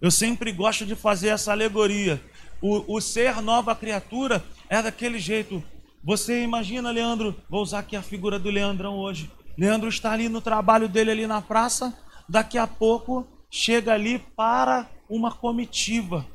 Eu 0.00 0.10
sempre 0.10 0.50
gosto 0.52 0.84
de 0.84 0.96
fazer 0.96 1.28
essa 1.28 1.52
alegoria. 1.52 2.20
O, 2.60 2.96
o 2.96 3.00
ser 3.00 3.40
nova 3.40 3.74
criatura 3.74 4.44
é 4.68 4.82
daquele 4.82 5.18
jeito. 5.18 5.62
Você 6.02 6.42
imagina, 6.42 6.90
Leandro, 6.90 7.36
vou 7.48 7.62
usar 7.62 7.80
aqui 7.80 7.94
a 7.94 8.02
figura 8.02 8.38
do 8.38 8.50
Leandrão 8.50 8.96
hoje. 8.96 9.30
Leandro 9.56 9.88
está 9.88 10.12
ali 10.12 10.28
no 10.28 10.40
trabalho 10.40 10.88
dele 10.88 11.10
ali 11.10 11.26
na 11.26 11.40
praça, 11.40 11.96
daqui 12.28 12.58
a 12.58 12.66
pouco 12.66 13.26
chega 13.50 13.92
ali 13.92 14.18
para 14.18 14.88
uma 15.08 15.30
comitiva. 15.30 16.26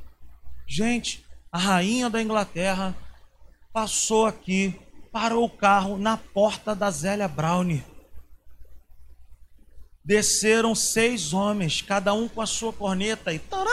Gente, 0.67 1.25
a 1.51 1.57
rainha 1.57 2.09
da 2.09 2.21
Inglaterra 2.21 2.95
passou 3.73 4.25
aqui, 4.25 4.73
parou 5.11 5.43
o 5.43 5.49
carro 5.49 5.97
na 5.97 6.15
porta 6.15 6.75
da 6.75 6.91
Zélia 6.91 7.27
Brownie 7.27 7.83
desceram 10.07 10.73
seis 10.73 11.33
homens, 11.33 11.81
cada 11.81 12.13
um 12.13 12.29
com 12.29 12.41
a 12.41 12.45
sua 12.45 12.71
corneta 12.71 13.33
e 13.33 13.39
tará, 13.39 13.69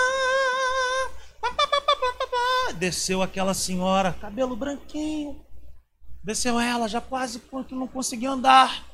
desceu 2.76 3.22
aquela 3.22 3.54
senhora, 3.54 4.12
cabelo 4.20 4.56
branquinho, 4.56 5.40
desceu 6.24 6.58
ela, 6.58 6.88
já 6.88 7.00
quase 7.00 7.40
não 7.70 7.86
conseguia 7.86 8.32
andar. 8.32 8.84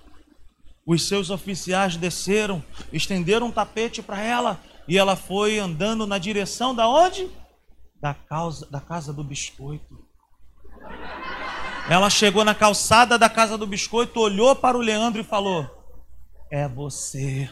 Os 0.86 1.08
seus 1.08 1.30
oficiais 1.30 1.96
desceram, 1.96 2.62
estenderam 2.92 3.46
um 3.46 3.52
tapete 3.52 4.02
para 4.02 4.20
ela 4.20 4.60
e 4.86 4.98
ela 4.98 5.16
foi 5.16 5.58
andando 5.58 6.06
na 6.06 6.18
direção 6.18 6.74
da 6.74 6.86
onde? 6.86 7.30
Da, 8.02 8.12
causa, 8.12 8.66
da 8.70 8.82
casa 8.82 9.14
do 9.14 9.24
biscoito. 9.24 9.98
Ela 11.88 12.10
chegou 12.10 12.44
na 12.44 12.54
calçada 12.54 13.16
da 13.16 13.30
casa 13.30 13.56
do 13.56 13.66
biscoito, 13.66 14.20
olhou 14.20 14.54
para 14.54 14.76
o 14.76 14.80
Leandro 14.82 15.22
e 15.22 15.24
falou: 15.24 15.79
é 16.50 16.66
você. 16.66 17.48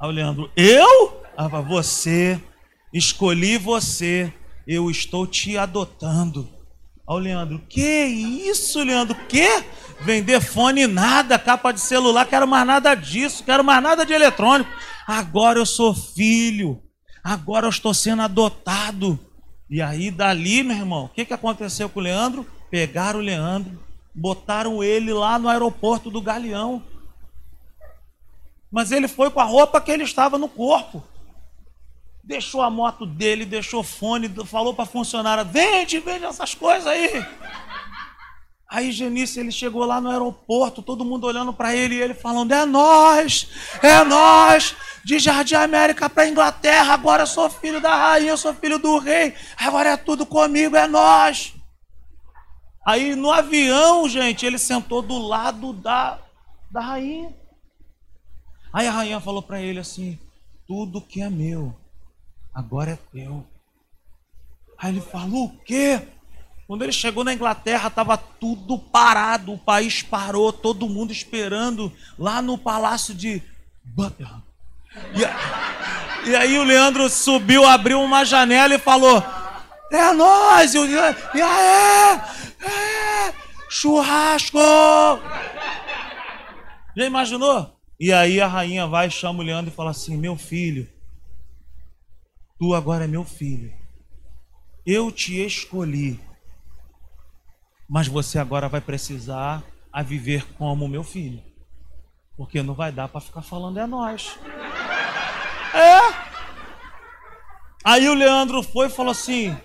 Aí 0.00 0.08
o 0.08 0.12
Leandro, 0.12 0.50
eu? 0.56 1.22
Ah, 1.36 1.48
você, 1.48 2.40
escolhi 2.92 3.58
você, 3.58 4.32
eu 4.66 4.90
estou 4.90 5.26
te 5.26 5.58
adotando. 5.58 6.48
Aí 7.08 7.16
o 7.16 7.18
Leandro, 7.18 7.60
que 7.68 8.04
isso, 8.04 8.82
Leandro? 8.82 9.16
Que? 9.26 9.64
Vender 10.00 10.40
fone 10.40 10.86
nada, 10.86 11.38
capa 11.38 11.72
de 11.72 11.80
celular, 11.80 12.26
quero 12.26 12.46
mais 12.46 12.66
nada 12.66 12.94
disso, 12.94 13.42
quero 13.44 13.64
mais 13.64 13.82
nada 13.82 14.06
de 14.06 14.12
eletrônico. 14.12 14.70
Agora 15.06 15.58
eu 15.58 15.66
sou 15.66 15.94
filho, 15.94 16.80
agora 17.22 17.66
eu 17.66 17.70
estou 17.70 17.92
sendo 17.92 18.22
adotado. 18.22 19.18
E 19.68 19.82
aí, 19.82 20.10
dali, 20.10 20.62
meu 20.62 20.76
irmão, 20.76 21.04
o 21.06 21.08
que, 21.08 21.24
que 21.24 21.34
aconteceu 21.34 21.88
com 21.88 22.00
o 22.00 22.02
Leandro? 22.02 22.46
Pegaram 22.70 23.18
o 23.18 23.22
Leandro, 23.22 23.78
botaram 24.14 24.82
ele 24.82 25.12
lá 25.12 25.38
no 25.38 25.48
aeroporto 25.48 26.10
do 26.10 26.20
Galeão 26.20 26.82
mas 28.74 28.90
ele 28.90 29.06
foi 29.06 29.30
com 29.30 29.38
a 29.38 29.44
roupa 29.44 29.80
que 29.80 29.92
ele 29.92 30.02
estava 30.02 30.36
no 30.36 30.48
corpo. 30.48 31.00
Deixou 32.24 32.60
a 32.60 32.68
moto 32.68 33.06
dele, 33.06 33.44
deixou 33.44 33.84
fone, 33.84 34.28
falou 34.44 34.74
para 34.74 34.82
a 34.82 34.88
funcionária: 34.88 35.44
vende, 35.44 36.00
vende 36.00 36.24
essas 36.24 36.56
coisas 36.56 36.84
aí. 36.88 37.24
Aí 38.68 38.90
Genice, 38.90 39.38
ele 39.38 39.52
chegou 39.52 39.84
lá 39.84 40.00
no 40.00 40.10
aeroporto, 40.10 40.82
todo 40.82 41.04
mundo 41.04 41.24
olhando 41.24 41.52
para 41.52 41.72
ele 41.72 41.94
e 41.94 42.02
ele 42.02 42.14
falando: 42.14 42.50
é 42.50 42.66
nós, 42.66 43.48
é 43.80 44.02
nós, 44.02 44.74
de 45.04 45.20
Jardim 45.20 45.54
América 45.54 46.10
para 46.10 46.26
Inglaterra, 46.26 46.94
agora 46.94 47.22
eu 47.22 47.28
sou 47.28 47.48
filho 47.48 47.80
da 47.80 47.94
rainha, 47.94 48.32
eu 48.32 48.36
sou 48.36 48.52
filho 48.52 48.80
do 48.80 48.98
rei, 48.98 49.36
agora 49.56 49.90
é 49.90 49.96
tudo 49.96 50.26
comigo, 50.26 50.74
é 50.74 50.88
nós. 50.88 51.54
Aí 52.84 53.14
no 53.14 53.30
avião, 53.30 54.08
gente, 54.08 54.44
ele 54.44 54.58
sentou 54.58 55.00
do 55.00 55.16
lado 55.16 55.72
da, 55.74 56.18
da 56.72 56.80
rainha. 56.80 57.43
Aí 58.74 58.88
a 58.88 58.90
rainha 58.90 59.20
falou 59.20 59.40
para 59.40 59.60
ele 59.60 59.78
assim: 59.78 60.18
tudo 60.66 61.00
que 61.00 61.22
é 61.22 61.30
meu, 61.30 61.72
agora 62.52 62.90
é 62.90 62.98
teu. 63.12 63.46
Aí 64.76 64.90
ele 64.90 65.00
falou: 65.00 65.44
o 65.44 65.58
quê? 65.60 66.02
Quando 66.66 66.82
ele 66.82 66.92
chegou 66.92 67.22
na 67.22 67.32
Inglaterra, 67.32 67.86
estava 67.86 68.16
tudo 68.16 68.76
parado, 68.76 69.52
o 69.52 69.58
país 69.58 70.02
parou, 70.02 70.52
todo 70.52 70.88
mundo 70.88 71.12
esperando 71.12 71.92
lá 72.18 72.42
no 72.42 72.58
palácio 72.58 73.14
de 73.14 73.40
Buckingham. 73.84 74.42
E, 75.14 76.30
e 76.30 76.34
aí 76.34 76.58
o 76.58 76.64
Leandro 76.64 77.08
subiu, 77.08 77.64
abriu 77.64 78.00
uma 78.00 78.24
janela 78.24 78.74
e 78.74 78.78
falou: 78.78 79.22
É 79.92 80.12
nós! 80.12 80.74
E, 80.74 80.78
e 80.78 81.42
aí? 81.42 82.20
É, 82.60 83.34
churrasco! 83.70 84.58
Já 86.96 87.04
imaginou? 87.04 87.73
E 88.04 88.12
aí 88.12 88.38
a 88.40 88.46
rainha 88.46 88.86
vai, 88.86 89.08
chama 89.08 89.40
o 89.40 89.46
Leandro 89.46 89.72
e 89.72 89.74
fala 89.74 89.90
assim: 89.90 90.16
Meu 90.16 90.36
filho, 90.36 90.86
tu 92.58 92.74
agora 92.74 93.04
é 93.04 93.08
meu 93.08 93.24
filho. 93.24 93.72
Eu 94.84 95.10
te 95.10 95.42
escolhi 95.42 96.20
mas 97.88 98.08
você 98.08 98.38
agora 98.38 98.68
vai 98.68 98.80
precisar 98.80 99.62
a 99.92 100.02
viver 100.02 100.44
como 100.54 100.88
meu 100.88 101.04
filho. 101.04 101.42
Porque 102.36 102.62
não 102.62 102.74
vai 102.74 102.90
dar 102.90 103.08
para 103.08 103.20
ficar 103.20 103.42
falando 103.42 103.78
é 103.78 103.86
nós. 103.86 104.36
É. 105.72 106.00
Aí 107.84 108.08
o 108.08 108.14
Leandro 108.14 108.62
foi 108.62 108.86
e 108.86 108.90
falou 108.90 109.12
assim: 109.12 109.56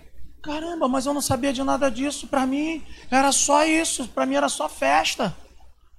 "Caramba, 0.43 0.87
mas 0.87 1.05
eu 1.05 1.13
não 1.13 1.21
sabia 1.21 1.51
de 1.51 1.63
nada 1.63 1.89
disso. 1.89 2.27
Para 2.27 2.45
mim 2.45 2.85
era 3.09 3.31
só 3.31 3.65
isso, 3.65 4.07
para 4.09 4.25
mim 4.25 4.35
era 4.35 4.49
só 4.49 4.69
festa". 4.69 5.35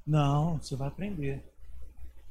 Não, 0.07 0.59
você 0.59 0.77
vai 0.77 0.89
aprender. 0.89 1.50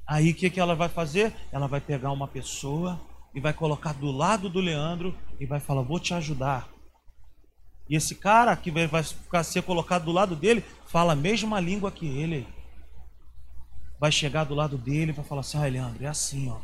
Aí 0.10 0.32
o 0.32 0.34
que, 0.34 0.50
que 0.50 0.60
ela 0.60 0.74
vai 0.74 0.90
fazer? 0.90 1.32
Ela 1.52 1.68
vai 1.68 1.80
pegar 1.80 2.12
uma 2.12 2.28
pessoa 2.28 3.00
e 3.36 3.40
vai 3.40 3.54
colocar 3.54 3.94
do 3.94 4.12
lado 4.12 4.50
do 4.50 4.60
Leandro 4.60 5.16
e 5.40 5.46
vai 5.46 5.60
falar: 5.60 5.84
"Vou 5.84 6.00
te 6.00 6.16
ajudar". 6.16 6.68
E 7.88 7.96
esse 7.96 8.16
cara 8.16 8.56
que 8.56 8.72
vai 8.72 9.04
ficar 9.04 9.44
ser 9.44 9.62
colocado 9.62 10.06
do 10.06 10.12
lado 10.12 10.36
dele, 10.36 10.66
fala 10.88 11.14
a 11.14 11.16
mesma 11.16 11.60
língua 11.60 11.92
que 11.92 12.08
ele. 12.08 12.48
Vai 14.00 14.12
chegar 14.12 14.46
do 14.46 14.56
lado 14.56 14.80
dele 14.80 15.12
e 15.12 15.16
vai 15.16 15.24
falar 15.24 15.42
assim: 15.42 15.60
ah, 15.60 15.68
Leandro, 15.68 16.04
é 16.04 16.08
assim, 16.08 16.50
ó. 16.50 16.58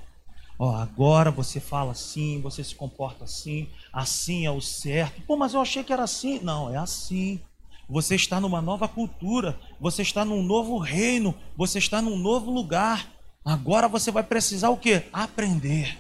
Ó, 0.57 0.75
agora 0.75 1.29
você 1.29 1.59
fala 1.59 1.91
assim, 1.91 2.41
você 2.41 2.63
se 2.63 2.73
comporta 2.73 3.25
assim, 3.25 3.69
assim 3.93 4.45
é 4.45 4.51
o 4.51 4.61
certo. 4.61 5.21
Pô, 5.23 5.37
mas 5.37 5.53
eu 5.53 5.61
achei 5.61 5.83
que 5.83 5.93
era 5.93 6.03
assim. 6.03 6.39
Não, 6.39 6.73
é 6.73 6.77
assim. 6.77 7.39
Você 7.87 8.15
está 8.15 8.41
numa 8.41 8.61
nova 8.61 8.87
cultura, 8.87 9.59
você 9.79 10.01
está 10.01 10.25
num 10.25 10.41
novo 10.41 10.79
reino, 10.79 11.35
você 11.55 11.77
está 11.77 12.01
num 12.01 12.17
novo 12.17 12.49
lugar. 12.49 13.14
Agora 13.45 13.87
você 13.87 14.11
vai 14.11 14.23
precisar 14.23 14.69
o 14.69 14.77
quê? 14.77 15.03
Aprender. 15.13 15.97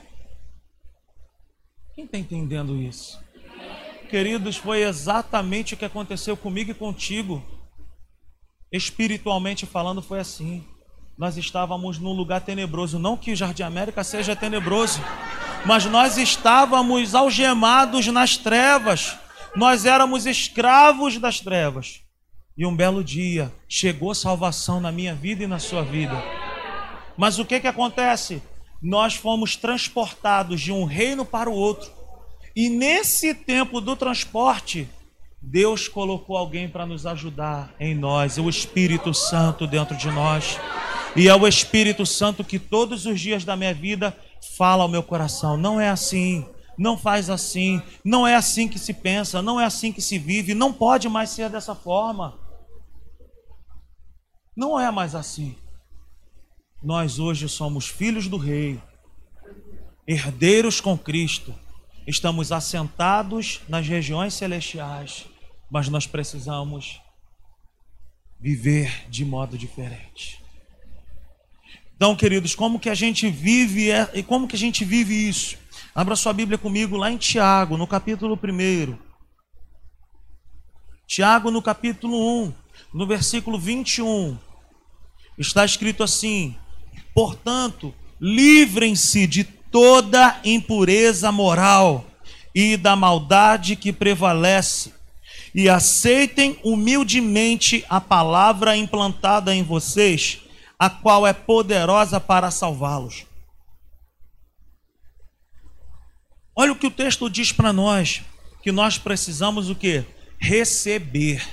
Quem 1.93 2.05
está 2.05 2.17
entendendo 2.17 2.81
isso? 2.81 3.23
queridos, 4.15 4.55
foi 4.55 4.83
exatamente 4.83 5.73
o 5.73 5.77
que 5.77 5.83
aconteceu 5.83 6.37
comigo 6.37 6.71
e 6.71 6.73
contigo. 6.73 7.43
Espiritualmente 8.71 9.65
falando, 9.65 10.01
foi 10.01 10.21
assim. 10.21 10.63
Nós 11.17 11.35
estávamos 11.35 11.99
num 11.99 12.13
lugar 12.13 12.39
tenebroso. 12.39 12.97
Não 12.97 13.17
que 13.17 13.33
o 13.33 13.35
Jardim 13.35 13.63
América 13.63 14.05
seja 14.05 14.33
tenebroso, 14.33 15.01
mas 15.65 15.83
nós 15.83 16.17
estávamos 16.17 17.13
algemados 17.13 18.07
nas 18.07 18.37
trevas. 18.37 19.17
Nós 19.53 19.85
éramos 19.85 20.25
escravos 20.25 21.17
das 21.17 21.41
trevas. 21.41 22.01
E 22.57 22.65
um 22.65 22.73
belo 22.73 23.03
dia 23.03 23.51
chegou 23.67 24.15
salvação 24.15 24.79
na 24.79 24.93
minha 24.93 25.13
vida 25.13 25.43
e 25.43 25.47
na 25.47 25.59
sua 25.59 25.83
vida. 25.83 26.15
Mas 27.17 27.39
o 27.39 27.45
que, 27.45 27.59
que 27.59 27.67
acontece? 27.67 28.41
Nós 28.81 29.15
fomos 29.15 29.55
transportados 29.55 30.61
de 30.61 30.71
um 30.71 30.85
reino 30.85 31.25
para 31.25 31.49
o 31.49 31.53
outro 31.53 31.95
e 32.55 32.69
nesse 32.69 33.33
tempo 33.33 33.81
do 33.81 33.97
transporte, 33.97 34.87
Deus 35.41 35.89
colocou 35.89 36.37
alguém 36.37 36.69
para 36.69 36.85
nos 36.85 37.05
ajudar 37.05 37.75
em 37.77 37.93
nós, 37.93 38.37
o 38.37 38.47
Espírito 38.47 39.13
Santo 39.13 39.67
dentro 39.67 39.97
de 39.97 40.09
nós. 40.09 40.57
E 41.17 41.27
é 41.27 41.35
o 41.35 41.45
Espírito 41.45 42.05
Santo 42.05 42.45
que 42.45 42.57
todos 42.57 43.05
os 43.05 43.19
dias 43.19 43.43
da 43.43 43.57
minha 43.57 43.73
vida 43.73 44.15
fala 44.57 44.83
ao 44.83 44.89
meu 44.89 45.03
coração: 45.03 45.57
não 45.57 45.81
é 45.81 45.89
assim, 45.89 46.47
não 46.77 46.97
faz 46.97 47.29
assim, 47.29 47.81
não 48.05 48.25
é 48.25 48.35
assim 48.35 48.69
que 48.69 48.79
se 48.79 48.93
pensa, 48.93 49.41
não 49.41 49.59
é 49.59 49.65
assim 49.65 49.91
que 49.91 50.01
se 50.01 50.17
vive, 50.17 50.53
não 50.53 50.71
pode 50.71 51.09
mais 51.09 51.31
ser 51.31 51.49
dessa 51.49 51.75
forma. 51.75 52.39
Não 54.55 54.79
é 54.79 54.89
mais 54.89 55.13
assim. 55.13 55.57
Nós 56.85 57.17
hoje 57.17 57.49
somos 57.49 57.87
filhos 57.87 58.27
do 58.27 58.37
Rei, 58.37 58.79
herdeiros 60.07 60.79
com 60.79 60.95
Cristo 60.95 61.51
estamos 62.05 62.51
assentados 62.51 63.61
nas 63.67 63.87
regiões 63.87 64.35
celestiais, 64.35 65.25
mas 65.67 65.89
nós 65.89 66.05
precisamos 66.05 67.01
viver 68.39 69.09
de 69.09 69.25
modo 69.25 69.57
diferente. 69.57 70.39
Então, 71.95 72.15
queridos, 72.15 72.53
como 72.53 72.79
que 72.79 72.91
a 72.91 72.93
gente 72.93 73.31
vive 73.31 73.87
e 74.13 74.21
como 74.21 74.47
que 74.47 74.55
a 74.55 74.59
gente 74.59 74.85
vive 74.85 75.27
isso? 75.27 75.57
Abra 75.95 76.15
sua 76.15 76.33
Bíblia 76.33 76.59
comigo 76.59 76.97
lá 76.97 77.09
em 77.09 77.17
Tiago, 77.17 77.77
no 77.77 77.87
capítulo 77.87 78.39
1. 78.39 78.95
Tiago, 81.07 81.49
no 81.49 81.63
capítulo 81.63 82.43
1, 82.43 82.53
no 82.93 83.07
versículo 83.07 83.57
21, 83.57 84.37
está 85.35 85.65
escrito 85.65 86.03
assim: 86.03 86.55
Portanto, 87.15 87.95
livrem-se 88.19 89.25
de 89.25 89.45
toda 89.45 90.37
impureza 90.43 91.31
moral 91.31 92.05
e 92.53 92.75
da 92.75 92.93
maldade 92.93 93.77
que 93.77 93.93
prevalece, 93.93 94.93
e 95.53 95.69
aceitem 95.69 96.59
humildemente 96.61 97.85
a 97.87 98.01
palavra 98.01 98.75
implantada 98.75 99.55
em 99.55 99.63
vocês, 99.63 100.41
a 100.77 100.89
qual 100.89 101.25
é 101.25 101.31
poderosa 101.31 102.19
para 102.19 102.51
salvá-los. 102.51 103.25
Olha 106.53 106.73
o 106.73 106.75
que 106.75 106.87
o 106.87 106.91
texto 106.91 107.29
diz 107.29 107.53
para 107.53 107.71
nós, 107.71 108.21
que 108.61 108.73
nós 108.73 108.97
precisamos 108.97 109.69
o 109.69 109.75
que? 109.75 110.03
Receber. 110.37 111.47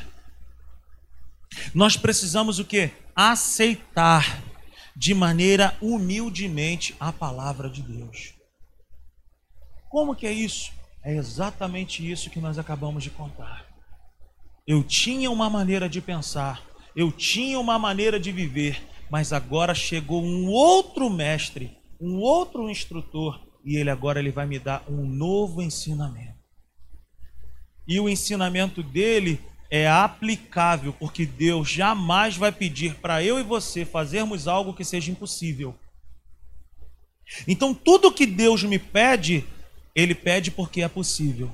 Nós 1.73 1.97
precisamos 1.97 2.59
o 2.59 2.65
que? 2.65 2.91
Aceitar 3.15 4.43
de 4.97 5.15
maneira 5.15 5.77
humildemente 5.81 6.95
a 7.01 7.13
palavra 7.13 7.69
de 7.69 7.83
Deus. 7.83 8.35
Como 9.89 10.15
que 10.15 10.27
é 10.27 10.33
isso? 10.33 10.73
É 11.05 11.15
exatamente 11.15 12.09
isso 12.09 12.31
que 12.31 12.41
nós 12.41 12.59
acabamos 12.59 13.03
de 13.03 13.11
contar. 13.11 13.67
Eu 14.67 14.83
tinha 14.85 15.31
uma 15.31 15.51
maneira 15.51 15.89
de 15.89 16.01
pensar, 16.01 16.63
eu 16.95 17.11
tinha 17.11 17.59
uma 17.59 17.79
maneira 17.79 18.21
de 18.21 18.31
viver, 18.31 18.81
mas 19.11 19.33
agora 19.33 19.75
chegou 19.75 20.23
um 20.23 20.49
outro 20.49 21.11
mestre, 21.11 21.77
um 22.01 22.17
outro 22.17 22.71
instrutor, 22.71 23.41
e 23.65 23.77
ele 23.77 23.91
agora 23.91 24.21
ele 24.21 24.31
vai 24.31 24.47
me 24.47 24.59
dar 24.59 24.85
um 24.89 25.05
novo 25.05 25.61
ensinamento. 25.61 26.39
E 27.87 27.99
o 27.99 28.09
ensinamento 28.09 28.83
dele 28.83 29.41
é 29.75 29.89
aplicável, 29.89 30.93
porque 30.93 31.25
Deus 31.25 31.71
jamais 31.71 32.37
vai 32.37 32.53
pedir 32.53 32.97
para 32.97 33.25
eu 33.25 33.41
e 33.41 33.43
você 33.43 33.87
fazermos 33.87 34.47
algo 34.47 34.75
que 34.75 34.85
seja 34.85 35.11
impossível. 35.11 35.75
Então, 37.49 37.73
tudo 37.73 38.13
que 38.13 38.27
Deus 38.27 38.63
me 38.63 38.79
pede, 38.79 39.47
Ele 39.95 40.15
pede 40.15 40.51
porque 40.51 40.83
é 40.83 40.89
possível. 40.89 41.51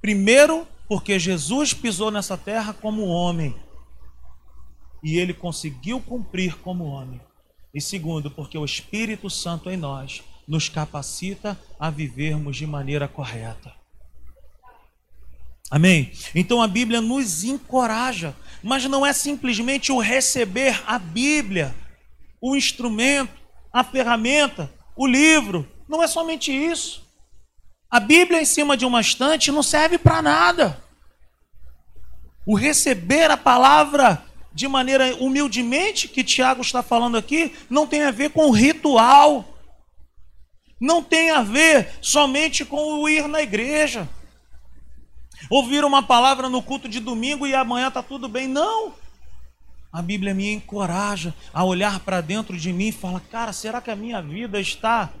Primeiro, 0.00 0.66
porque 0.88 1.18
Jesus 1.18 1.74
pisou 1.74 2.10
nessa 2.10 2.38
terra 2.38 2.72
como 2.72 3.04
homem 3.04 3.54
e 5.02 5.18
ele 5.18 5.34
conseguiu 5.34 6.00
cumprir 6.00 6.56
como 6.60 6.84
homem. 6.84 7.20
E 7.74 7.80
segundo, 7.80 8.30
porque 8.30 8.56
o 8.56 8.64
Espírito 8.64 9.28
Santo 9.28 9.68
em 9.68 9.76
nós 9.76 10.22
nos 10.48 10.70
capacita 10.70 11.60
a 11.78 11.90
vivermos 11.90 12.56
de 12.56 12.66
maneira 12.66 13.06
correta. 13.06 13.83
Amém? 15.74 16.12
Então 16.36 16.62
a 16.62 16.68
Bíblia 16.68 17.00
nos 17.00 17.42
encoraja, 17.42 18.32
mas 18.62 18.84
não 18.84 19.04
é 19.04 19.12
simplesmente 19.12 19.90
o 19.90 19.98
receber 19.98 20.80
a 20.86 21.00
Bíblia, 21.00 21.74
o 22.40 22.54
instrumento, 22.54 23.32
a 23.72 23.82
ferramenta, 23.82 24.72
o 24.96 25.04
livro. 25.04 25.68
Não 25.88 26.00
é 26.00 26.06
somente 26.06 26.52
isso. 26.52 27.04
A 27.90 27.98
Bíblia 27.98 28.40
em 28.40 28.44
cima 28.44 28.76
de 28.76 28.86
uma 28.86 29.00
estante 29.00 29.50
não 29.50 29.64
serve 29.64 29.98
para 29.98 30.22
nada. 30.22 30.80
O 32.46 32.54
receber 32.54 33.28
a 33.28 33.36
palavra 33.36 34.24
de 34.52 34.68
maneira 34.68 35.16
humildemente, 35.16 36.06
que 36.06 36.22
Tiago 36.22 36.62
está 36.62 36.84
falando 36.84 37.18
aqui, 37.18 37.52
não 37.68 37.84
tem 37.84 38.04
a 38.04 38.12
ver 38.12 38.30
com 38.30 38.52
ritual. 38.52 39.58
Não 40.80 41.02
tem 41.02 41.30
a 41.30 41.42
ver 41.42 41.88
somente 42.00 42.64
com 42.64 43.00
o 43.00 43.08
ir 43.08 43.26
na 43.26 43.42
igreja. 43.42 44.08
Ouvir 45.50 45.84
uma 45.84 46.02
palavra 46.02 46.48
no 46.48 46.62
culto 46.62 46.88
de 46.88 47.00
domingo 47.00 47.46
e 47.46 47.54
amanhã 47.54 47.88
está 47.88 48.02
tudo 48.02 48.28
bem. 48.28 48.48
Não. 48.48 48.94
A 49.92 50.02
Bíblia 50.02 50.34
me 50.34 50.52
encoraja 50.52 51.32
a 51.52 51.62
olhar 51.62 52.00
para 52.00 52.20
dentro 52.20 52.56
de 52.56 52.72
mim 52.72 52.88
e 52.88 52.92
falar: 52.92 53.20
cara, 53.30 53.52
será 53.52 53.80
que 53.80 53.90
a 53.90 53.96
minha 53.96 54.20
vida 54.20 54.60
está 54.60 55.12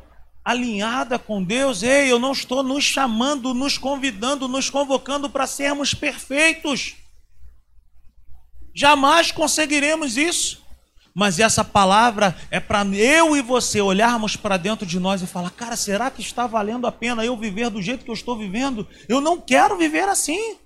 alinhada 0.44 1.18
com 1.18 1.42
Deus? 1.42 1.82
Ei, 1.82 2.10
eu 2.10 2.18
não 2.18 2.32
estou 2.32 2.62
nos 2.62 2.82
chamando, 2.82 3.54
nos 3.54 3.78
convidando, 3.78 4.48
nos 4.48 4.70
convocando 4.70 5.30
para 5.30 5.46
sermos 5.46 5.94
perfeitos. 5.94 6.96
Jamais 8.74 9.30
conseguiremos 9.30 10.16
isso. 10.16 10.63
Mas 11.14 11.38
essa 11.38 11.64
palavra 11.64 12.36
é 12.50 12.58
para 12.58 12.84
eu 12.86 13.36
e 13.36 13.42
você 13.42 13.80
olharmos 13.80 14.34
para 14.34 14.56
dentro 14.56 14.84
de 14.84 14.98
nós 14.98 15.22
e 15.22 15.26
falar: 15.26 15.50
cara, 15.50 15.76
será 15.76 16.10
que 16.10 16.20
está 16.20 16.46
valendo 16.46 16.86
a 16.86 16.92
pena 16.92 17.24
eu 17.24 17.36
viver 17.36 17.70
do 17.70 17.80
jeito 17.80 18.04
que 18.04 18.10
eu 18.10 18.14
estou 18.14 18.36
vivendo? 18.36 18.86
Eu 19.08 19.20
não 19.20 19.40
quero 19.40 19.78
viver 19.78 20.08
assim. 20.08 20.56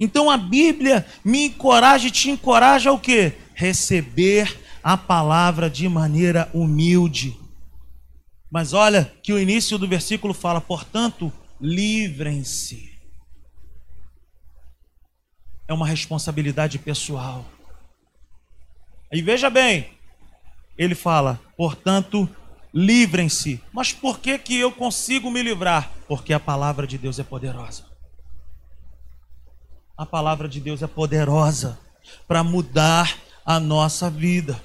Então 0.00 0.28
a 0.28 0.36
Bíblia 0.36 1.06
me 1.24 1.46
encoraja 1.46 2.08
e 2.08 2.10
te 2.10 2.28
encoraja 2.28 2.90
o 2.90 2.98
quê? 2.98 3.34
Receber 3.54 4.58
a 4.82 4.96
palavra 4.96 5.70
de 5.70 5.88
maneira 5.88 6.50
humilde. 6.52 7.38
Mas 8.50 8.72
olha 8.72 9.12
que 9.22 9.32
o 9.32 9.38
início 9.38 9.78
do 9.78 9.86
versículo 9.86 10.34
fala: 10.34 10.60
portanto, 10.60 11.32
livrem-se 11.60 12.94
é 15.66 15.72
uma 15.72 15.86
responsabilidade 15.86 16.78
pessoal. 16.78 17.44
E 19.14 19.22
veja 19.22 19.48
bem, 19.48 19.88
ele 20.76 20.96
fala, 20.96 21.40
portanto, 21.56 22.28
livrem-se. 22.74 23.62
Mas 23.72 23.92
por 23.92 24.18
que 24.18 24.36
que 24.36 24.58
eu 24.58 24.72
consigo 24.72 25.30
me 25.30 25.40
livrar? 25.40 25.88
Porque 26.08 26.32
a 26.32 26.40
palavra 26.40 26.84
de 26.84 26.98
Deus 26.98 27.20
é 27.20 27.22
poderosa. 27.22 27.84
A 29.96 30.04
palavra 30.04 30.48
de 30.48 30.58
Deus 30.58 30.82
é 30.82 30.88
poderosa 30.88 31.78
para 32.26 32.42
mudar 32.42 33.16
a 33.46 33.60
nossa 33.60 34.10
vida, 34.10 34.60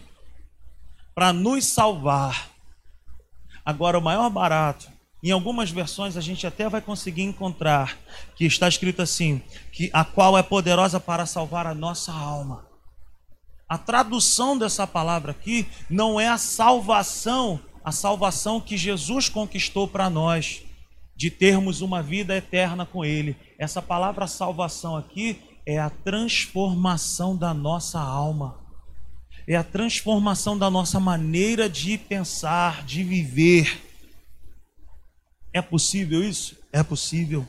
para 1.13 1.31
nos 1.31 1.65
salvar. 1.65 2.49
Agora, 3.63 3.99
o 3.99 4.01
maior 4.01 4.31
barato 4.31 4.89
em 5.21 5.29
algumas 5.29 5.69
versões 5.69 6.17
a 6.17 6.21
gente 6.21 6.47
até 6.47 6.67
vai 6.67 6.81
conseguir 6.81 7.21
encontrar 7.21 7.99
que 8.35 8.45
está 8.45 8.67
escrito 8.67 8.99
assim: 8.99 9.43
que 9.71 9.91
a 9.93 10.03
qual 10.03 10.35
é 10.35 10.41
poderosa 10.41 10.99
para 10.99 11.27
salvar 11.27 11.67
a 11.67 11.75
nossa 11.75 12.11
alma. 12.11 12.68
A 13.69 13.77
tradução 13.77 14.57
dessa 14.57 14.87
palavra 14.87 15.31
aqui 15.31 15.67
não 15.89 16.19
é 16.19 16.27
a 16.27 16.37
salvação, 16.37 17.59
a 17.83 17.91
salvação 17.91 18.59
que 18.59 18.75
Jesus 18.75 19.29
conquistou 19.29 19.87
para 19.87 20.09
nós, 20.09 20.63
de 21.15 21.29
termos 21.29 21.81
uma 21.81 22.01
vida 22.01 22.35
eterna 22.35 22.85
com 22.85 23.05
Ele. 23.05 23.37
Essa 23.57 23.81
palavra 23.81 24.25
salvação 24.25 24.97
aqui 24.97 25.39
é 25.65 25.77
a 25.77 25.89
transformação 25.89 27.37
da 27.37 27.53
nossa 27.53 27.99
alma, 27.99 28.59
é 29.47 29.55
a 29.55 29.63
transformação 29.63 30.57
da 30.57 30.69
nossa 30.69 30.99
maneira 30.99 31.69
de 31.69 31.97
pensar, 31.97 32.83
de 32.83 33.03
viver 33.03 33.89
é 35.53 35.61
possível 35.61 36.23
isso? 36.23 36.57
É 36.71 36.83
possível. 36.83 37.47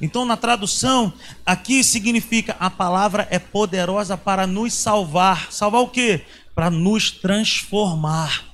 Então, 0.00 0.24
na 0.24 0.36
tradução, 0.36 1.12
aqui 1.44 1.82
significa 1.84 2.56
a 2.58 2.70
palavra 2.70 3.26
é 3.30 3.38
poderosa 3.38 4.16
para 4.16 4.46
nos 4.46 4.72
salvar. 4.74 5.52
Salvar 5.52 5.82
o 5.82 5.88
quê? 5.88 6.24
Para 6.54 6.70
nos 6.70 7.10
transformar. 7.10 8.44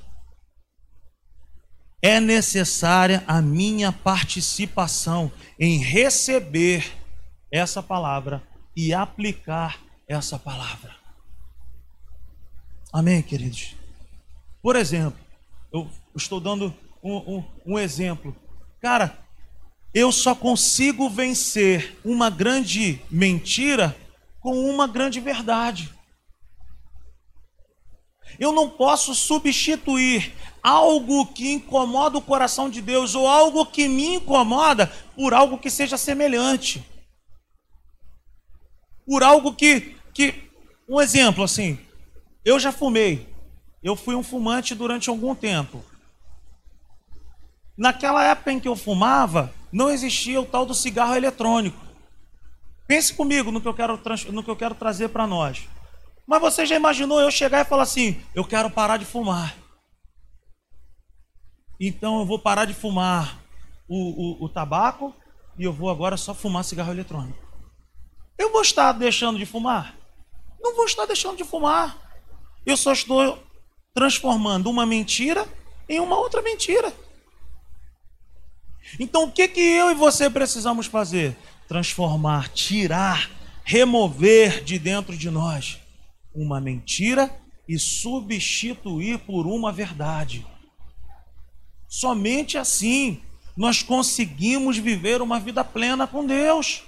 É 2.03 2.19
necessária 2.19 3.23
a 3.27 3.43
minha 3.43 3.93
participação 3.93 5.31
em 5.59 5.79
receber 5.79 6.91
essa 7.53 7.83
palavra 7.83 8.43
e 8.75 8.95
aplicar 8.95 9.79
essa 10.09 10.39
palavra. 10.39 10.95
Amém, 12.93 13.23
queridos? 13.23 13.75
Por 14.63 14.77
exemplo, 14.77 15.19
eu 15.73 15.91
estou 16.17 16.41
dando 16.41 16.75
um, 17.03 17.17
um, 17.17 17.45
um 17.67 17.79
exemplo 17.79 18.35
Cara, 18.81 19.19
eu 19.93 20.13
só 20.13 20.35
consigo 20.35 21.09
vencer 21.09 21.99
uma 22.05 22.31
grande 22.31 23.01
mentira 23.11 23.97
com 24.41 24.59
uma 24.71 24.87
grande 24.87 25.21
verdade. 25.21 25.93
Eu 28.39 28.53
não 28.53 28.71
posso 28.71 29.15
substituir 29.15 30.33
algo 30.63 31.27
que 31.27 31.51
incomoda 31.51 32.19
o 32.19 32.23
coração 32.23 32.71
de 32.71 32.81
Deus 32.81 33.15
ou 33.15 33.27
algo 33.27 33.67
que 33.67 33.89
me 33.89 34.15
incomoda 34.17 34.87
por 35.17 35.35
algo 35.35 35.59
que 35.59 35.71
seja 35.71 35.97
semelhante. 35.97 36.85
Por 39.05 39.23
algo 39.25 39.53
que, 39.55 39.97
que 40.15 40.49
um 40.89 41.01
exemplo 41.01 41.43
assim, 41.43 41.79
eu 42.45 42.59
já 42.61 42.71
fumei. 42.71 43.29
Eu 43.83 43.97
fui 43.97 44.15
um 44.15 44.23
fumante 44.23 44.75
durante 44.75 45.09
algum 45.09 45.35
tempo. 45.35 45.85
Naquela 47.77 48.23
época 48.25 48.53
em 48.53 48.61
que 48.61 48.69
eu 48.69 48.77
fumava, 48.77 49.53
não 49.73 49.91
existia 49.91 50.41
o 50.41 50.47
tal 50.47 50.67
do 50.67 50.75
cigarro 50.75 51.15
eletrônico. 51.15 51.79
Pense 52.87 53.15
comigo 53.15 53.51
no 53.51 53.61
que 53.61 53.69
eu 53.69 53.75
quero, 53.75 54.01
no 54.33 54.43
que 54.43 54.51
eu 54.51 54.57
quero 54.57 54.75
trazer 54.75 55.09
para 55.09 55.27
nós. 55.27 55.69
Mas 56.27 56.41
você 56.41 56.67
já 56.67 56.77
imaginou 56.77 57.21
eu 57.21 57.31
chegar 57.31 57.61
e 57.65 57.69
falar 57.69 57.85
assim: 57.85 58.21
eu 58.35 58.45
quero 58.45 58.71
parar 58.71 58.97
de 58.97 59.05
fumar. 59.05 59.57
Então 61.79 62.21
eu 62.21 62.27
vou 62.27 62.39
parar 62.39 62.65
de 62.67 62.75
fumar 62.75 63.41
o, 63.89 64.43
o, 64.43 64.45
o 64.45 64.49
tabaco 64.49 65.15
e 65.59 65.65
eu 65.65 65.73
vou 65.73 65.91
agora 65.91 66.17
só 66.17 66.35
fumar 66.35 66.65
cigarro 66.65 66.93
eletrônico. 66.93 67.39
Eu 68.39 68.53
vou 68.53 68.63
estar 68.63 68.93
deixando 68.93 69.39
de 69.39 69.47
fumar? 69.47 69.97
Não 70.61 70.75
vou 70.75 70.85
estar 70.85 71.07
deixando 71.07 71.37
de 71.37 71.45
fumar. 71.45 71.97
Eu 72.65 72.77
só 72.77 72.93
estou 72.93 73.43
transformando 73.95 74.69
uma 74.69 74.87
mentira 74.87 75.47
em 75.89 76.01
uma 76.01 76.19
outra 76.19 76.43
mentira. 76.43 76.93
Então 78.99 79.25
o 79.25 79.33
que, 79.33 79.49
que 79.49 79.61
eu 79.61 79.91
e 79.91 79.95
você 79.95 80.29
precisamos 80.29 80.87
fazer? 80.87 81.37
Transformar, 81.69 82.49
tirar, 82.49 83.31
remover 83.65 84.65
de 84.65 84.79
dentro 84.79 85.17
de 85.17 85.31
nós 85.31 85.79
uma 86.35 86.61
mentira 86.61 87.31
e 87.69 87.79
substituir 87.79 89.19
por 89.19 89.47
uma 89.47 89.73
verdade. 89.73 90.47
Somente 91.89 92.59
assim 92.59 93.21
nós 93.57 93.83
conseguimos 93.83 94.79
viver 94.79 95.21
uma 95.21 95.39
vida 95.39 95.63
plena 95.63 96.07
com 96.07 96.25
Deus. 96.25 96.83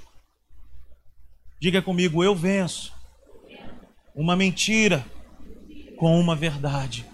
Diga 1.60 1.82
comigo, 1.82 2.24
eu 2.24 2.34
venço 2.34 2.92
uma 4.14 4.34
mentira 4.34 5.04
com 5.96 6.18
uma 6.18 6.34
verdade. 6.34 7.06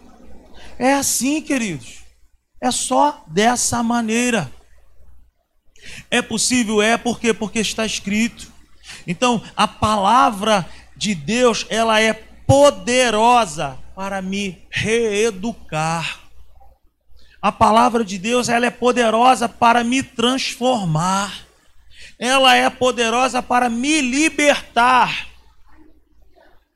É 0.79 0.95
assim, 0.95 1.43
queridos. 1.43 1.99
É 2.61 2.71
só 2.71 3.25
dessa 3.27 3.83
maneira. 3.83 4.51
É 6.11 6.23
possível? 6.23 6.81
É 6.81 6.97
porque 6.97 7.33
porque 7.33 7.61
está 7.61 7.85
escrito. 7.85 8.53
Então, 9.07 9.43
a 9.57 9.67
palavra 9.67 10.69
de 10.97 11.15
Deus, 11.15 11.67
ela 11.69 12.01
é 12.01 12.13
poderosa 12.13 13.79
para 13.95 14.23
me 14.23 14.63
reeducar. 14.71 16.21
A 17.41 17.53
palavra 17.53 18.05
de 18.05 18.19
Deus, 18.19 18.49
ela 18.49 18.67
é 18.67 18.71
poderosa 18.71 19.49
para 19.49 19.85
me 19.85 20.03
transformar. 20.03 21.47
Ela 22.19 22.57
é 22.57 22.69
poderosa 22.69 23.43
para 23.43 23.69
me 23.69 24.01
libertar. 24.01 25.29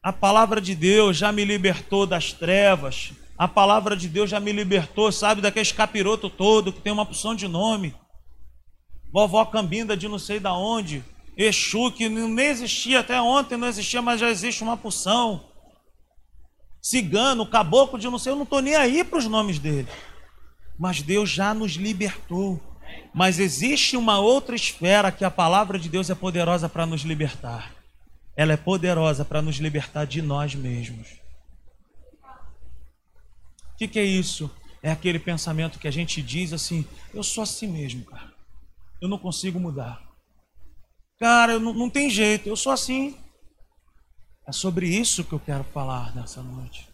A 0.03 0.13
palavra 0.13 0.61
de 0.61 0.75
Deus 0.75 1.17
já 1.17 1.33
me 1.33 1.45
libertou 1.45 2.07
das 2.07 2.33
trevas. 2.33 3.13
A 3.37 3.49
palavra 3.49 3.97
de 3.97 4.09
Deus 4.09 4.31
já 4.31 4.39
me 4.39 4.53
libertou, 4.53 5.11
sabe, 5.11 5.41
daquele 5.41 5.67
capiroto 5.73 6.31
todo 6.31 6.73
que 6.73 6.81
tem 6.81 6.93
uma 6.93 7.07
porção 7.07 7.35
de 7.35 7.49
nome 7.49 7.95
vovó 9.13 9.45
Cambinda 9.45 9.97
de 9.97 10.09
não 10.09 10.19
sei 10.19 10.41
da 10.41 10.55
onde, 10.55 11.05
Exu, 11.37 11.91
que 11.93 12.09
nem 12.09 12.47
existia 12.47 13.01
até 13.01 13.21
ontem, 13.21 13.57
não 13.57 13.69
existia, 13.69 14.03
mas 14.03 14.21
já 14.21 14.31
existe 14.31 14.63
uma 14.63 14.77
porção. 14.77 15.45
Cigano, 16.81 17.47
caboclo 17.47 17.99
de 17.99 18.09
não 18.09 18.19
sei, 18.19 18.33
eu 18.33 18.37
não 18.37 18.43
estou 18.43 18.61
nem 18.61 18.75
aí 18.75 19.03
para 19.05 19.19
os 19.19 19.27
nomes 19.27 19.59
dele. 19.59 19.89
Mas 20.79 21.01
Deus 21.01 21.31
já 21.31 21.55
nos 21.55 21.73
libertou. 21.73 22.61
Mas 23.15 23.39
existe 23.39 23.97
uma 23.97 24.19
outra 24.19 24.55
esfera 24.55 25.13
que 25.13 25.25
a 25.25 25.31
palavra 25.31 25.79
de 25.79 25.89
Deus 25.89 26.11
é 26.11 26.15
poderosa 26.15 26.69
para 26.69 26.85
nos 26.85 27.03
libertar. 27.03 27.73
Ela 28.37 28.55
é 28.55 28.57
poderosa 28.57 29.25
para 29.25 29.41
nos 29.41 29.57
libertar 29.57 30.05
de 30.07 30.21
nós 30.21 30.55
mesmos. 30.55 31.09
O 33.73 33.77
que, 33.79 33.89
que 33.89 33.99
é 33.99 34.05
isso? 34.05 34.51
É 34.83 34.91
aquele 34.91 35.19
pensamento 35.19 35.79
que 35.79 35.89
a 35.89 35.91
gente 35.91 36.21
diz 36.21 36.53
assim: 36.53 36.85
eu 37.15 37.23
sou 37.23 37.43
assim 37.43 37.67
mesmo, 37.67 38.05
cara 38.05 38.32
eu 39.03 39.09
não 39.09 39.19
consigo 39.19 39.59
mudar. 39.59 40.01
Cara, 41.19 41.59
não, 41.59 41.75
não 41.75 41.91
tem 41.91 42.09
jeito, 42.09 42.49
eu 42.49 42.55
sou 42.55 42.71
assim. 42.71 43.19
É 44.47 44.53
sobre 44.53 44.87
isso 44.87 45.25
que 45.25 45.33
eu 45.33 45.41
quero 45.41 45.65
falar 45.65 46.15
nessa 46.15 46.41
noite. 46.41 46.89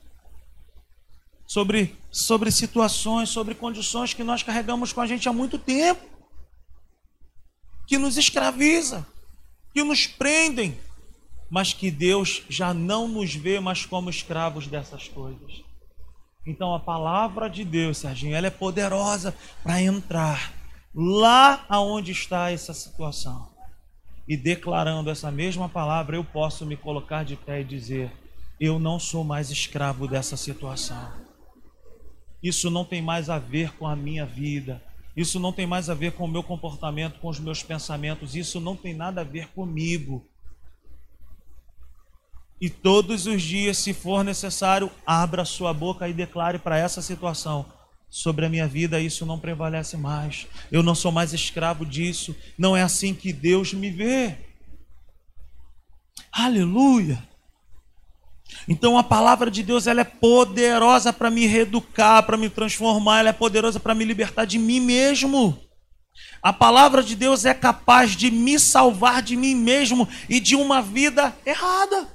Sobre, 1.47 1.95
sobre 2.11 2.51
situações, 2.51 3.29
sobre 3.29 3.55
condições 3.55 4.15
que 4.15 4.25
nós 4.25 4.43
carregamos 4.43 4.91
com 4.91 5.03
a 5.03 5.07
gente 5.07 5.29
há 5.29 5.33
muito 5.35 5.59
tempo, 5.59 6.03
que 7.87 7.99
nos 7.99 8.17
escraviza, 8.17 9.07
que 9.75 9.83
nos 9.83 10.07
prendem, 10.07 10.79
mas 11.51 11.75
que 11.75 11.91
Deus 11.91 12.43
já 12.49 12.73
não 12.73 13.07
nos 13.07 13.35
vê 13.35 13.61
mais 13.61 13.85
como 13.85 14.09
escravos 14.09 14.67
dessas 14.67 15.09
coisas. 15.09 15.63
Então 16.47 16.75
a 16.75 16.81
palavra 16.81 17.51
de 17.51 17.65
Deus, 17.65 17.99
Serginho, 17.99 18.35
ela 18.35 18.47
é 18.47 18.51
poderosa 18.51 19.35
para 19.63 19.83
entrar 19.83 20.58
lá 21.01 21.65
aonde 21.69 22.11
está 22.11 22.51
essa 22.51 22.75
situação. 22.75 23.49
E 24.27 24.37
declarando 24.37 25.09
essa 25.09 25.31
mesma 25.31 25.69
palavra, 25.69 26.17
eu 26.17 26.25
posso 26.25 26.67
me 26.67 26.77
colocar 26.77 27.25
de 27.25 27.37
pé 27.37 27.61
e 27.61 27.65
dizer: 27.65 28.13
eu 28.59 28.81
não 28.81 28.99
sou 28.99 29.23
mais 29.23 29.49
escravo 29.51 30.09
dessa 30.09 30.37
situação. 30.37 31.13
Isso 32.43 32.69
não 32.69 32.85
tem 32.85 33.01
mais 33.01 33.31
a 33.31 33.39
ver 33.39 33.73
com 33.77 33.87
a 33.87 33.95
minha 33.95 34.27
vida. 34.27 34.83
Isso 35.17 35.39
não 35.39 35.53
tem 35.53 35.67
mais 35.67 35.89
a 35.89 35.95
ver 35.95 36.13
com 36.13 36.25
o 36.25 36.29
meu 36.29 36.43
comportamento, 36.43 37.21
com 37.21 37.29
os 37.29 37.39
meus 37.39 37.63
pensamentos. 37.63 38.35
Isso 38.35 38.61
não 38.61 38.77
tem 38.77 38.93
nada 38.93 39.21
a 39.21 39.25
ver 39.25 39.49
comigo. 39.49 40.27
E 42.61 42.69
todos 42.69 43.27
os 43.27 43.41
dias, 43.41 43.79
se 43.79 43.95
for 43.95 44.25
necessário, 44.25 44.91
abra 45.07 45.45
sua 45.45 45.73
boca 45.73 46.09
e 46.09 46.13
declare 46.13 46.59
para 46.59 46.77
essa 46.77 47.01
situação: 47.01 47.67
sobre 48.11 48.47
a 48.47 48.49
minha 48.49 48.67
vida 48.67 49.01
isso 49.01 49.27
não 49.27 49.39
prevalece 49.39 49.97
mais. 49.97 50.47
Eu 50.73 50.83
não 50.83 50.95
sou 50.95 51.13
mais 51.13 51.33
escravo 51.33 51.85
disso. 51.85 52.35
Não 52.57 52.77
é 52.77 52.83
assim 52.83 53.15
que 53.15 53.33
Deus 53.33 53.73
me 53.73 53.91
vê. 53.91 54.37
Aleluia. 56.33 57.23
Então 58.67 58.97
a 58.97 59.03
palavra 59.03 59.51
de 59.51 59.63
Deus 59.63 59.87
ela 59.87 60.01
é 60.01 60.05
poderosa 60.05 61.13
para 61.13 61.31
me 61.31 61.47
reeducar, 61.47 62.25
para 62.25 62.37
me 62.37 62.49
transformar, 62.49 63.21
ela 63.21 63.29
é 63.29 63.33
poderosa 63.33 63.79
para 63.79 63.95
me 63.95 64.05
libertar 64.05 64.45
de 64.45 64.59
mim 64.59 64.81
mesmo. 64.81 65.61
A 66.43 66.53
palavra 66.53 67.03
de 67.03 67.15
Deus 67.17 67.45
é 67.45 67.53
capaz 67.53 68.13
de 68.13 68.31
me 68.31 68.59
salvar 68.59 69.23
de 69.23 69.37
mim 69.37 69.55
mesmo 69.55 70.09
e 70.29 70.41
de 70.41 70.55
uma 70.55 70.81
vida 70.81 71.37
errada. 71.45 72.09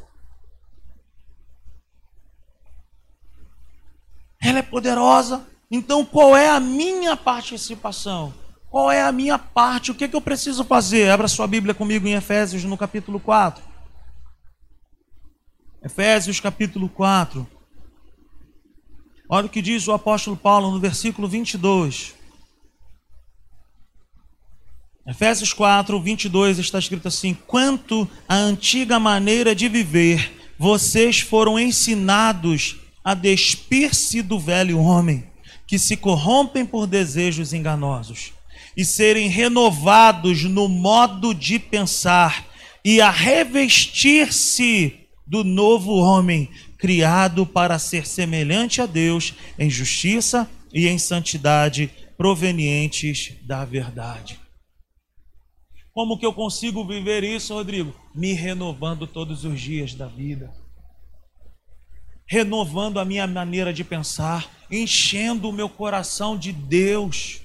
Ela 4.42 4.60
é 4.60 4.64
poderosa. 4.64 5.53
Então, 5.76 6.06
qual 6.06 6.38
é 6.38 6.52
a 6.52 6.60
minha 6.60 7.18
participação? 7.18 8.32
Qual 8.70 8.92
é 8.92 9.02
a 9.02 9.12
minha 9.12 9.40
parte? 9.40 9.90
O 9.90 9.96
que, 9.96 10.04
é 10.04 10.08
que 10.08 10.16
eu 10.16 10.22
preciso 10.22 10.64
fazer? 10.64 11.10
Abra 11.10 11.28
sua 11.28 11.48
Bíblia 11.48 11.74
comigo 11.74 12.08
em 12.08 12.14
Efésios, 12.14 12.64
no 12.64 12.78
capítulo 12.78 13.20
4. 13.20 13.64
Efésios, 15.84 16.40
capítulo 16.40 16.88
4. 16.88 17.48
Olha 19.28 19.48
o 19.48 19.50
que 19.50 19.64
diz 19.64 19.88
o 19.88 19.94
apóstolo 19.94 20.38
Paulo 20.38 20.70
no 20.70 20.80
versículo 20.80 21.28
22. 21.28 22.14
Efésios 25.08 25.54
4, 25.54 26.00
22 26.00 26.60
está 26.60 26.78
escrito 26.78 27.08
assim: 27.08 27.34
Quanto 27.48 28.08
à 28.30 28.36
antiga 28.36 29.00
maneira 29.00 29.56
de 29.56 29.68
viver, 29.68 30.54
vocês 30.56 31.20
foram 31.20 31.60
ensinados 31.60 32.80
a 33.04 33.16
despir-se 33.16 34.22
do 34.22 34.40
velho 34.40 34.78
homem, 34.80 35.33
que 35.74 35.80
se 35.80 35.98
corrompem 35.98 36.68
por 36.68 36.86
desejos 36.86 37.52
enganosos, 37.52 38.32
e 38.78 38.86
serem 38.86 39.28
renovados 39.28 40.44
no 40.44 40.70
modo 40.70 41.34
de 41.34 41.58
pensar, 41.58 42.46
e 42.86 43.02
a 43.02 43.10
revestir-se 43.10 45.08
do 45.26 45.44
novo 45.44 45.96
homem, 45.96 46.48
criado 46.78 47.44
para 47.44 47.80
ser 47.80 48.06
semelhante 48.06 48.84
a 48.84 48.86
Deus 48.86 49.34
em 49.58 49.68
justiça 49.68 50.48
e 50.72 50.88
em 50.88 51.00
santidade, 51.00 51.90
provenientes 52.16 53.34
da 53.42 53.66
verdade. 53.66 54.40
Como 55.92 56.20
que 56.20 56.26
eu 56.28 56.34
consigo 56.34 56.86
viver 56.86 57.24
isso, 57.24 57.52
Rodrigo? 57.52 57.96
Me 58.14 58.34
renovando 58.34 59.08
todos 59.08 59.44
os 59.44 59.60
dias 59.60 59.96
da 59.96 60.06
vida 60.06 60.54
renovando 62.34 63.00
a 63.00 63.06
minha 63.06 63.28
maneira 63.28 63.72
de 63.72 63.84
pensar, 63.84 64.50
enchendo 64.72 65.48
o 65.48 65.54
meu 65.54 65.70
coração 65.70 66.36
de 66.36 66.52
Deus, 66.52 67.42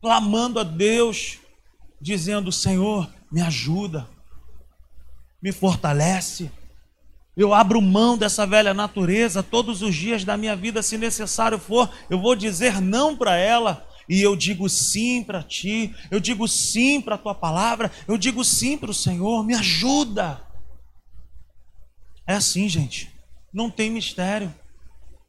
clamando 0.00 0.58
a 0.58 0.62
Deus, 0.62 1.38
dizendo: 2.00 2.50
Senhor, 2.50 3.10
me 3.30 3.42
ajuda, 3.42 4.08
me 5.42 5.52
fortalece. 5.52 6.50
Eu 7.36 7.52
abro 7.52 7.82
mão 7.82 8.16
dessa 8.16 8.46
velha 8.46 8.72
natureza 8.72 9.42
todos 9.42 9.82
os 9.82 9.94
dias 9.94 10.24
da 10.24 10.38
minha 10.38 10.56
vida, 10.56 10.82
se 10.82 10.96
necessário 10.96 11.58
for, 11.58 11.90
eu 12.08 12.18
vou 12.18 12.34
dizer 12.34 12.80
não 12.80 13.14
para 13.14 13.36
ela. 13.36 13.86
E 14.08 14.22
eu 14.22 14.34
digo 14.34 14.66
sim 14.66 15.22
para 15.22 15.42
ti, 15.42 15.94
eu 16.10 16.18
digo 16.18 16.48
sim 16.48 17.02
para 17.02 17.16
a 17.16 17.18
tua 17.18 17.34
palavra, 17.34 17.92
eu 18.08 18.16
digo 18.16 18.42
sim 18.42 18.78
para 18.78 18.90
o 18.90 18.94
Senhor, 18.94 19.44
me 19.44 19.54
ajuda. 19.54 20.42
É 22.30 22.34
assim, 22.34 22.68
gente. 22.68 23.09
Não 23.52 23.70
tem 23.70 23.90
mistério. 23.90 24.54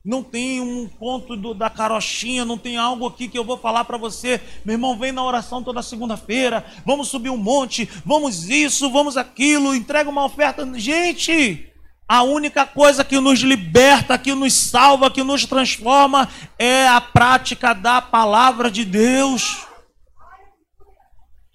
Não 0.03 0.23
tem 0.23 0.59
um 0.59 0.87
ponto 0.87 1.35
do, 1.35 1.53
da 1.53 1.69
carochinha, 1.69 2.43
não 2.43 2.57
tem 2.57 2.75
algo 2.75 3.05
aqui 3.05 3.27
que 3.27 3.37
eu 3.37 3.45
vou 3.45 3.57
falar 3.57 3.83
para 3.85 3.97
você. 3.97 4.41
Meu 4.65 4.73
irmão, 4.73 4.97
vem 4.97 5.11
na 5.11 5.23
oração 5.23 5.61
toda 5.63 5.83
segunda-feira. 5.83 6.65
Vamos 6.83 7.09
subir 7.09 7.29
um 7.29 7.37
monte, 7.37 7.87
vamos 8.03 8.49
isso, 8.49 8.89
vamos 8.89 9.15
aquilo, 9.15 9.75
entrega 9.75 10.09
uma 10.09 10.25
oferta. 10.25 10.67
Gente, 10.79 11.71
a 12.07 12.23
única 12.23 12.65
coisa 12.65 13.03
que 13.05 13.19
nos 13.19 13.41
liberta, 13.41 14.17
que 14.17 14.33
nos 14.33 14.53
salva, 14.53 15.11
que 15.11 15.23
nos 15.23 15.45
transforma 15.45 16.27
é 16.57 16.87
a 16.87 16.99
prática 16.99 17.73
da 17.73 18.01
palavra 18.01 18.71
de 18.71 18.83
Deus. 18.83 19.67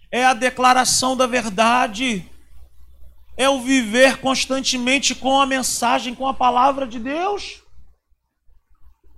É 0.08 0.24
a 0.24 0.34
declaração 0.34 1.16
da 1.16 1.26
verdade 1.26 2.24
é 3.36 3.48
o 3.48 3.60
viver 3.60 4.18
constantemente 4.18 5.14
com 5.14 5.40
a 5.40 5.46
mensagem, 5.46 6.14
com 6.14 6.26
a 6.26 6.34
palavra 6.34 6.86
de 6.86 6.98
Deus. 6.98 7.62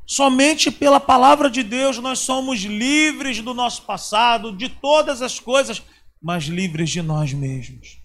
Somente 0.05 0.71
pela 0.71 0.99
palavra 0.99 1.49
de 1.51 1.63
Deus 1.63 1.99
nós 1.99 2.19
somos 2.19 2.61
livres 2.61 3.41
do 3.41 3.55
nosso 3.55 3.83
passado, 3.83 4.57
de 4.57 4.69
todas 4.69 5.23
as 5.23 5.39
coisas, 5.39 5.83
mas 6.21 6.45
livres 6.45 6.91
de 6.91 7.03
nós 7.03 7.33
mesmos. 7.33 7.99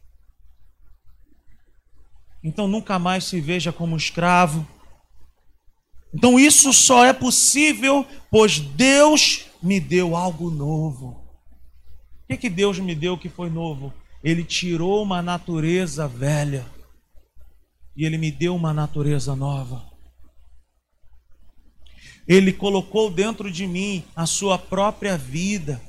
Então 2.44 2.68
nunca 2.68 3.00
mais 3.00 3.24
se 3.24 3.40
veja 3.40 3.72
como 3.72 3.96
escravo. 3.96 4.68
Então 6.14 6.38
isso 6.38 6.72
só 6.74 7.06
é 7.06 7.14
possível 7.14 8.06
pois 8.30 8.60
Deus 8.60 9.46
me 9.62 9.80
deu 9.80 10.16
algo 10.16 10.52
novo. 10.52 11.24
O 12.24 12.28
que, 12.28 12.38
que 12.38 12.50
Deus 12.50 12.78
me 12.80 12.94
deu 12.94 13.18
que 13.18 13.30
foi 13.30 13.50
novo? 13.50 13.94
Ele 14.24 14.44
tirou 14.44 15.04
uma 15.04 15.22
natureza 15.22 16.08
velha 16.08 16.66
e 17.96 18.06
ele 18.06 18.18
me 18.18 18.32
deu 18.32 18.56
uma 18.56 18.74
natureza 18.74 19.36
nova. 19.36 19.84
Ele 22.28 22.54
colocou 22.54 23.12
dentro 23.12 23.52
de 23.52 23.68
mim 23.68 24.04
a 24.16 24.26
sua 24.26 24.58
própria 24.58 25.18
vida 25.18 25.82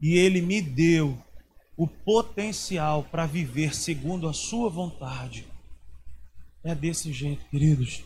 e 0.00 0.14
ele 0.18 0.42
me 0.42 0.60
deu 0.60 1.16
o 1.76 1.86
potencial 1.86 3.04
para 3.04 3.24
viver 3.24 3.74
segundo 3.74 4.28
a 4.28 4.32
sua 4.32 4.68
vontade. 4.68 5.46
É 6.64 6.74
desse 6.74 7.12
jeito, 7.12 7.44
queridos. 7.46 8.02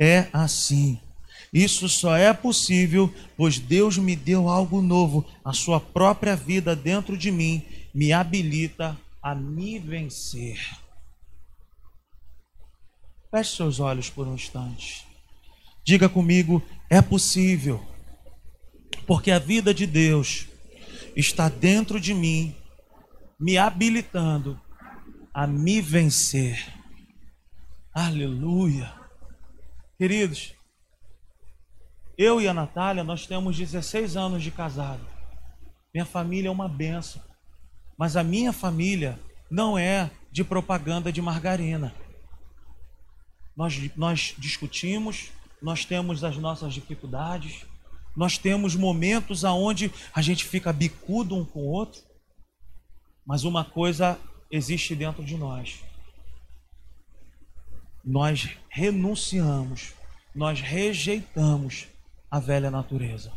É 0.00 0.28
assim. 0.32 1.00
Isso 1.56 1.88
só 1.88 2.14
é 2.14 2.34
possível 2.34 3.10
pois 3.34 3.58
Deus 3.58 3.96
me 3.96 4.14
deu 4.14 4.46
algo 4.46 4.82
novo, 4.82 5.24
a 5.42 5.54
sua 5.54 5.80
própria 5.80 6.36
vida 6.36 6.76
dentro 6.76 7.16
de 7.16 7.30
mim 7.30 7.64
me 7.94 8.12
habilita 8.12 8.94
a 9.22 9.34
me 9.34 9.78
vencer. 9.78 10.60
Feche 13.30 13.56
seus 13.56 13.80
olhos 13.80 14.10
por 14.10 14.28
um 14.28 14.34
instante. 14.34 15.06
Diga 15.82 16.10
comigo: 16.10 16.62
é 16.90 17.00
possível, 17.00 17.82
porque 19.06 19.30
a 19.30 19.38
vida 19.38 19.72
de 19.72 19.86
Deus 19.86 20.48
está 21.16 21.48
dentro 21.48 21.98
de 21.98 22.12
mim, 22.12 22.54
me 23.40 23.56
habilitando 23.56 24.60
a 25.32 25.46
me 25.46 25.80
vencer. 25.80 26.70
Aleluia. 27.94 28.92
Queridos, 29.96 30.55
eu 32.18 32.40
e 32.40 32.48
a 32.48 32.54
Natália, 32.54 33.04
nós 33.04 33.26
temos 33.26 33.56
16 33.56 34.16
anos 34.16 34.42
de 34.42 34.50
casado. 34.50 35.06
Minha 35.92 36.06
família 36.06 36.48
é 36.48 36.50
uma 36.50 36.68
benção. 36.68 37.22
Mas 37.96 38.16
a 38.16 38.22
minha 38.22 38.52
família 38.52 39.18
não 39.50 39.78
é 39.78 40.10
de 40.30 40.44
propaganda 40.44 41.12
de 41.12 41.20
margarina. 41.22 41.94
Nós, 43.56 43.90
nós 43.96 44.34
discutimos, 44.36 45.30
nós 45.62 45.84
temos 45.84 46.22
as 46.22 46.36
nossas 46.36 46.74
dificuldades, 46.74 47.64
nós 48.14 48.38
temos 48.38 48.74
momentos 48.74 49.44
aonde 49.44 49.90
a 50.14 50.22
gente 50.22 50.44
fica 50.44 50.72
bicudo 50.72 51.34
um 51.36 51.44
com 51.44 51.60
o 51.60 51.70
outro. 51.70 52.02
Mas 53.26 53.44
uma 53.44 53.64
coisa 53.64 54.18
existe 54.50 54.94
dentro 54.94 55.24
de 55.24 55.36
nós. 55.36 55.82
Nós 58.04 58.50
renunciamos, 58.68 59.92
nós 60.34 60.60
rejeitamos 60.60 61.88
a 62.30 62.38
velha 62.38 62.70
natureza. 62.70 63.30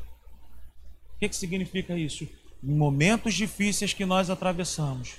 O 1.16 1.20
que, 1.20 1.30
que 1.30 1.36
significa 1.36 1.98
isso? 1.98 2.28
Em 2.64 2.76
momentos 2.76 3.34
difíceis 3.34 3.94
que 3.94 4.06
nós 4.06 4.30
atravessamos, 4.30 5.18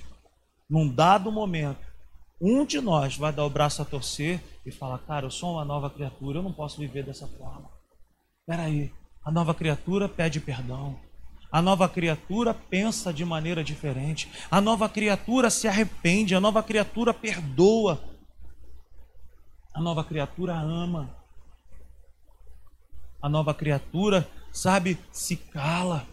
num 0.69 0.87
dado 0.87 1.31
momento, 1.31 1.85
um 2.39 2.65
de 2.65 2.81
nós 2.81 3.17
vai 3.17 3.31
dar 3.31 3.45
o 3.45 3.49
braço 3.49 3.81
a 3.81 3.85
torcer 3.85 4.41
e 4.65 4.71
falar: 4.71 4.97
Cara, 4.99 5.25
eu 5.25 5.31
sou 5.31 5.53
uma 5.53 5.65
nova 5.65 5.89
criatura, 5.89 6.39
eu 6.39 6.43
não 6.43 6.53
posso 6.53 6.79
viver 6.79 7.03
dessa 7.03 7.27
forma. 7.27 7.69
Espera 8.39 8.63
aí, 8.63 8.91
a 9.23 9.31
nova 9.31 9.53
criatura 9.53 10.09
pede 10.09 10.39
perdão. 10.39 10.99
A 11.51 11.61
nova 11.61 11.87
criatura 11.89 12.53
pensa 12.53 13.13
de 13.13 13.25
maneira 13.25 13.63
diferente. 13.63 14.31
A 14.49 14.61
nova 14.61 14.87
criatura 14.87 15.49
se 15.49 15.67
arrepende. 15.67 16.33
A 16.33 16.39
nova 16.39 16.63
criatura 16.63 17.13
perdoa. 17.13 18.01
A 19.73 19.81
nova 19.81 20.03
criatura 20.03 20.55
ama. 20.55 21.20
A 23.21 23.29
nova 23.29 23.53
criatura, 23.53 24.27
sabe, 24.51 24.97
se 25.11 25.35
cala. 25.35 26.07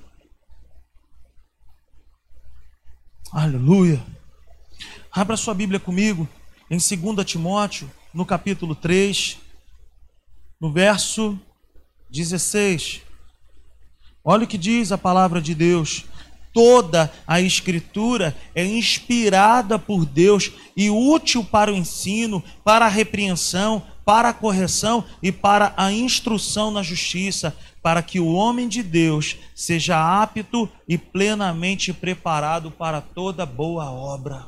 Aleluia. 3.32 4.04
Abra 5.10 5.36
sua 5.36 5.54
Bíblia 5.54 5.80
comigo 5.80 6.28
em 6.70 6.76
2 6.76 7.24
Timóteo, 7.24 7.90
no 8.12 8.26
capítulo 8.26 8.74
3, 8.74 9.38
no 10.60 10.70
verso 10.70 11.38
16. 12.10 13.00
Olha 14.22 14.44
o 14.44 14.46
que 14.46 14.58
diz 14.58 14.92
a 14.92 14.98
palavra 14.98 15.40
de 15.40 15.54
Deus. 15.54 16.04
Toda 16.52 17.12
a 17.26 17.40
Escritura 17.40 18.36
é 18.54 18.64
inspirada 18.64 19.78
por 19.78 20.04
Deus 20.04 20.52
e 20.76 20.90
útil 20.90 21.42
para 21.42 21.72
o 21.72 21.76
ensino, 21.76 22.44
para 22.62 22.84
a 22.84 22.90
repreensão, 22.90 23.86
para 24.08 24.30
a 24.30 24.32
correção 24.32 25.04
e 25.22 25.30
para 25.30 25.74
a 25.76 25.92
instrução 25.92 26.70
na 26.70 26.82
justiça, 26.82 27.54
para 27.82 28.00
que 28.00 28.18
o 28.18 28.32
homem 28.32 28.66
de 28.66 28.82
Deus 28.82 29.36
seja 29.54 30.22
apto 30.22 30.66
e 30.88 30.96
plenamente 30.96 31.92
preparado 31.92 32.70
para 32.70 33.02
toda 33.02 33.44
boa 33.44 33.90
obra. 33.90 34.46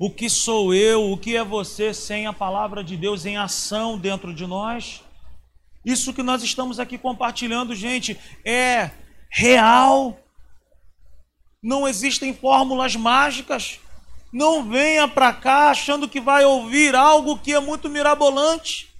O 0.00 0.10
que 0.10 0.28
sou 0.28 0.74
eu, 0.74 1.12
o 1.12 1.16
que 1.16 1.36
é 1.36 1.44
você 1.44 1.94
sem 1.94 2.26
a 2.26 2.32
palavra 2.32 2.82
de 2.82 2.96
Deus 2.96 3.24
em 3.24 3.36
ação 3.36 3.96
dentro 3.96 4.34
de 4.34 4.48
nós? 4.48 5.04
Isso 5.86 6.12
que 6.12 6.24
nós 6.24 6.42
estamos 6.42 6.80
aqui 6.80 6.98
compartilhando, 6.98 7.72
gente, 7.72 8.18
é 8.44 8.90
real. 9.30 10.18
Não 11.62 11.86
existem 11.86 12.34
fórmulas 12.34 12.96
mágicas. 12.96 13.78
Não 14.32 14.68
venha 14.68 15.06
para 15.06 15.32
cá 15.32 15.68
achando 15.70 16.08
que 16.08 16.20
vai 16.20 16.44
ouvir 16.44 16.94
algo 16.94 17.38
que 17.38 17.52
é 17.52 17.60
muito 17.60 17.90
mirabolante. 17.90 18.90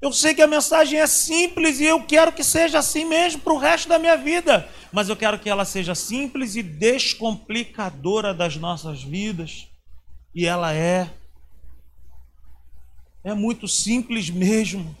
Eu 0.00 0.12
sei 0.12 0.34
que 0.34 0.42
a 0.42 0.48
mensagem 0.48 0.98
é 0.98 1.06
simples 1.06 1.78
e 1.78 1.84
eu 1.84 2.02
quero 2.02 2.32
que 2.32 2.42
seja 2.42 2.78
assim 2.78 3.04
mesmo 3.04 3.40
para 3.42 3.52
o 3.52 3.58
resto 3.58 3.88
da 3.88 3.98
minha 3.98 4.16
vida. 4.16 4.68
Mas 4.90 5.08
eu 5.08 5.16
quero 5.16 5.38
que 5.38 5.48
ela 5.48 5.64
seja 5.64 5.94
simples 5.94 6.56
e 6.56 6.62
descomplicadora 6.62 8.34
das 8.34 8.56
nossas 8.56 9.02
vidas. 9.02 9.68
E 10.34 10.46
ela 10.46 10.72
é. 10.74 11.08
É 13.22 13.32
muito 13.34 13.68
simples 13.68 14.28
mesmo. 14.28 14.96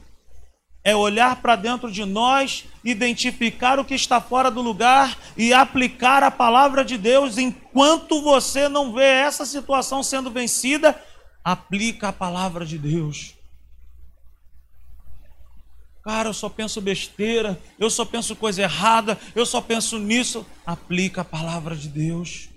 É 0.84 0.96
olhar 0.96 1.36
para 1.40 1.54
dentro 1.54 1.90
de 1.90 2.04
nós, 2.04 2.64
identificar 2.84 3.78
o 3.78 3.84
que 3.84 3.94
está 3.94 4.20
fora 4.20 4.50
do 4.50 4.60
lugar 4.60 5.16
e 5.36 5.52
aplicar 5.52 6.22
a 6.22 6.30
palavra 6.30 6.84
de 6.84 6.98
Deus. 6.98 7.38
Enquanto 7.38 8.20
você 8.20 8.68
não 8.68 8.92
vê 8.92 9.04
essa 9.04 9.46
situação 9.46 10.02
sendo 10.02 10.30
vencida, 10.30 11.00
aplica 11.44 12.08
a 12.08 12.12
palavra 12.12 12.66
de 12.66 12.78
Deus. 12.78 13.34
Cara, 16.02 16.30
eu 16.30 16.34
só 16.34 16.48
penso 16.48 16.80
besteira, 16.80 17.58
eu 17.78 17.88
só 17.88 18.04
penso 18.04 18.34
coisa 18.34 18.62
errada, 18.62 19.16
eu 19.36 19.46
só 19.46 19.60
penso 19.60 19.98
nisso. 19.98 20.44
Aplica 20.66 21.20
a 21.20 21.24
palavra 21.24 21.76
de 21.76 21.88
Deus. 21.88 22.48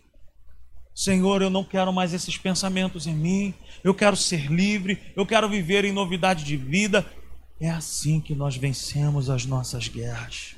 Senhor, 0.95 1.41
eu 1.41 1.49
não 1.49 1.63
quero 1.63 1.93
mais 1.93 2.13
esses 2.13 2.38
pensamentos 2.38 3.05
em 3.05 3.13
mim. 3.13 3.53
Eu 3.84 3.93
quero 3.93 4.15
ser 4.15 4.51
livre, 4.51 4.99
eu 5.15 5.26
quero 5.28 5.47
viver 5.47 5.86
em 5.86 5.91
novidade 5.91 6.43
de 6.43 6.57
vida. 6.57 7.05
É 7.60 7.70
assim 7.70 8.20
que 8.20 8.36
nós 8.36 8.56
vencemos 8.56 9.30
as 9.30 9.45
nossas 9.45 9.88
guerras. 9.88 10.56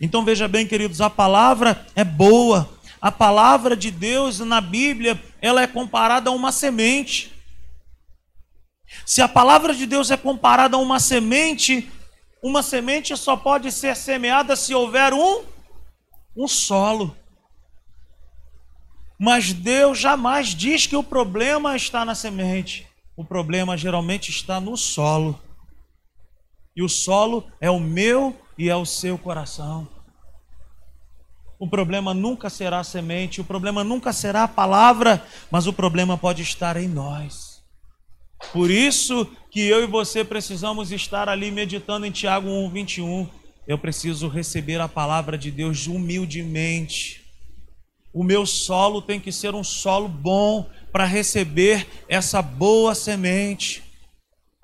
Então 0.00 0.24
veja 0.24 0.48
bem, 0.48 0.66
queridos, 0.66 1.00
a 1.00 1.10
palavra 1.10 1.86
é 1.94 2.04
boa. 2.04 2.68
A 3.00 3.12
palavra 3.12 3.76
de 3.76 3.90
Deus 3.90 4.38
na 4.40 4.60
Bíblia, 4.60 5.22
ela 5.40 5.62
é 5.62 5.66
comparada 5.66 6.30
a 6.30 6.32
uma 6.32 6.50
semente. 6.50 7.32
Se 9.04 9.20
a 9.20 9.28
palavra 9.28 9.74
de 9.74 9.86
Deus 9.86 10.10
é 10.10 10.16
comparada 10.16 10.76
a 10.76 10.80
uma 10.80 10.98
semente, 10.98 11.90
uma 12.42 12.62
semente 12.62 13.16
só 13.16 13.36
pode 13.36 13.70
ser 13.70 13.94
semeada 13.96 14.56
se 14.56 14.74
houver 14.74 15.12
um 15.12 15.44
um 16.36 16.46
solo. 16.46 17.16
Mas 19.18 19.52
Deus 19.52 19.98
jamais 19.98 20.48
diz 20.48 20.86
que 20.86 20.94
o 20.94 21.02
problema 21.02 21.74
está 21.74 22.04
na 22.04 22.14
semente. 22.14 22.86
O 23.16 23.24
problema 23.24 23.76
geralmente 23.76 24.30
está 24.30 24.60
no 24.60 24.76
solo. 24.76 25.40
E 26.76 26.82
o 26.82 26.88
solo 26.88 27.44
é 27.60 27.70
o 27.70 27.80
meu 27.80 28.36
e 28.58 28.68
é 28.68 28.76
o 28.76 28.84
seu 28.84 29.16
coração. 29.16 29.88
O 31.58 31.66
problema 31.66 32.12
nunca 32.12 32.50
será 32.50 32.80
a 32.80 32.84
semente, 32.84 33.40
o 33.40 33.44
problema 33.44 33.82
nunca 33.82 34.12
será 34.12 34.42
a 34.42 34.48
palavra, 34.48 35.26
mas 35.50 35.66
o 35.66 35.72
problema 35.72 36.18
pode 36.18 36.42
estar 36.42 36.76
em 36.76 36.86
nós. 36.86 37.62
Por 38.52 38.70
isso 38.70 39.26
que 39.50 39.60
eu 39.60 39.82
e 39.82 39.86
você 39.86 40.22
precisamos 40.22 40.92
estar 40.92 41.28
ali 41.28 41.50
meditando 41.50 42.04
em 42.04 42.10
Tiago 42.10 42.48
1, 42.48 42.68
21. 42.68 43.28
Eu 43.66 43.78
preciso 43.78 44.28
receber 44.28 44.80
a 44.80 44.88
palavra 44.88 45.38
de 45.38 45.50
Deus 45.50 45.86
humildemente 45.86 47.26
o 48.16 48.24
meu 48.24 48.46
solo 48.46 49.02
tem 49.02 49.20
que 49.20 49.30
ser 49.30 49.54
um 49.54 49.62
solo 49.62 50.08
bom 50.08 50.66
para 50.90 51.04
receber 51.04 51.86
essa 52.08 52.40
boa 52.40 52.94
semente. 52.94 53.82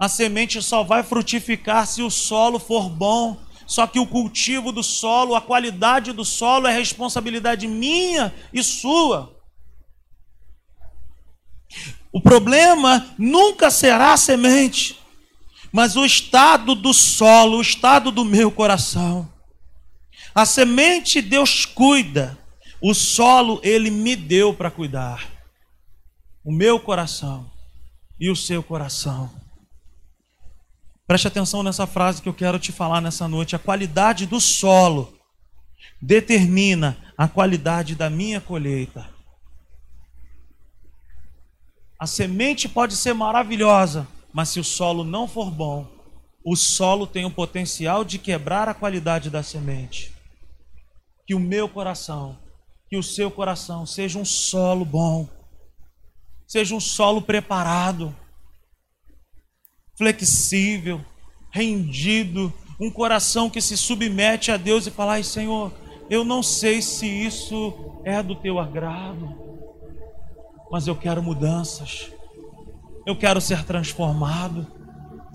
A 0.03 0.09
semente 0.09 0.61
só 0.61 0.83
vai 0.83 1.05
frutificar 1.05 1.87
se 1.87 2.03
o 2.03 2.11
solo 2.11 2.59
for 2.59 2.91
bom. 2.91 3.41
Só 3.69 3.87
que 3.87 4.01
o 4.01 4.07
cultivo 4.07 4.73
do 4.73 4.83
solo, 4.83 5.37
a 5.37 5.41
qualidade 5.41 6.11
do 6.11 6.25
solo 6.25 6.67
é 6.67 6.77
responsabilidade 6.77 7.69
minha 7.69 8.35
e 8.53 8.65
sua. 8.65 9.41
O 12.11 12.21
problema 12.21 13.15
nunca 13.17 13.71
será 13.71 14.13
a 14.13 14.17
semente, 14.17 14.99
mas 15.71 15.95
o 15.95 16.05
estado 16.05 16.75
do 16.75 16.93
solo, 16.93 17.59
o 17.59 17.63
estado 17.63 18.11
do 18.11 18.25
meu 18.25 18.51
coração. 18.51 19.33
A 20.35 20.45
semente 20.45 21.23
Deus 21.23 21.65
cuida, 21.65 22.37
o 22.81 22.93
solo 22.93 23.61
ele 23.63 23.89
me 23.89 24.17
deu 24.17 24.53
para 24.53 24.69
cuidar. 24.69 25.31
O 26.45 26.51
meu 26.51 26.81
coração 26.81 27.49
e 28.19 28.29
o 28.29 28.35
seu 28.35 28.65
coração. 28.65 29.42
Preste 31.07 31.29
atenção 31.29 31.63
nessa 31.63 31.87
frase 31.87 32.23
que 32.23 32.29
eu 32.29 32.35
quero 32.35 32.59
te 32.59 32.73
falar 32.73 33.01
nessa 33.01 33.29
noite. 33.29 33.57
A 33.57 33.59
qualidade 33.59 34.27
do 34.27 34.41
solo 34.41 35.13
determina 36.01 36.97
a 37.17 37.29
qualidade 37.29 37.95
da 37.95 38.09
minha 38.09 38.41
colheita. 38.41 39.09
A 41.99 42.07
semente 42.07 42.69
pode 42.69 42.97
ser 42.97 43.15
maravilhosa, 43.15 44.09
mas 44.33 44.49
se 44.49 44.59
o 44.59 44.65
solo 44.65 45.05
não 45.05 45.29
for 45.29 45.51
bom, 45.51 45.87
o 46.45 46.57
solo 46.57 47.07
tem 47.07 47.25
o 47.25 47.31
potencial 47.31 48.05
de 48.05 48.19
quebrar 48.19 48.69
a 48.69 48.75
qualidade 48.75 49.31
da 49.31 49.43
semente. 49.43 50.13
Que 51.27 51.35
o 51.35 51.41
meu 51.41 51.69
coração 51.69 52.39
que 52.93 52.99
o 52.99 53.03
seu 53.03 53.31
coração 53.31 53.87
seja 53.87 54.19
um 54.19 54.25
solo 54.25 54.85
bom, 54.85 55.27
seja 56.47 56.75
um 56.75 56.81
solo 56.81 57.23
preparado, 57.23 58.15
flexível, 59.95 61.01
rendido, 61.51 62.53
um 62.81 62.91
coração 62.91 63.49
que 63.49 63.61
se 63.61 63.77
submete 63.77 64.51
a 64.51 64.57
Deus 64.57 64.87
e 64.87 64.91
fala: 64.91 65.13
Ai, 65.13 65.23
Senhor, 65.23 65.73
eu 66.11 66.25
não 66.25 66.43
sei 66.43 66.83
se 66.83 67.07
isso 67.07 68.01
é 68.05 68.23
do 68.23 68.35
teu 68.35 68.59
agrado, 68.59 69.35
mas 70.71 70.87
eu 70.87 70.97
quero 70.97 71.23
mudanças, 71.23 72.11
eu 73.07 73.17
quero 73.17 73.41
ser 73.41 73.65
transformado. 73.65 74.67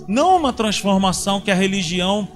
Não 0.07 0.37
uma 0.37 0.53
transformação 0.53 1.41
que 1.41 1.49
a 1.49 1.55
religião 1.55 2.27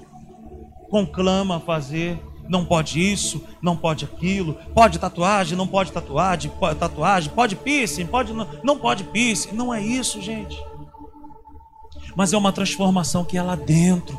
conclama 0.89 1.59
fazer, 1.59 2.19
não 2.49 2.65
pode 2.65 2.99
isso, 2.99 3.45
não 3.61 3.77
pode 3.77 4.03
aquilo, 4.03 4.55
pode 4.73 4.99
tatuagem, 4.99 5.57
não 5.57 5.67
pode 5.67 5.91
tatuagem, 5.91 6.51
pode 6.59 6.79
tatuagem, 6.79 7.31
pode 7.33 7.55
piercing, 7.55 8.05
pode 8.05 8.33
não, 8.33 8.47
não 8.63 8.77
pode 8.77 9.03
piercing. 9.05 9.53
Não 9.53 9.73
é 9.73 9.81
isso, 9.81 10.21
gente. 10.21 10.61
Mas 12.15 12.33
é 12.33 12.37
uma 12.37 12.51
transformação 12.51 13.23
que 13.23 13.37
é 13.37 13.41
lá 13.41 13.55
dentro, 13.55 14.17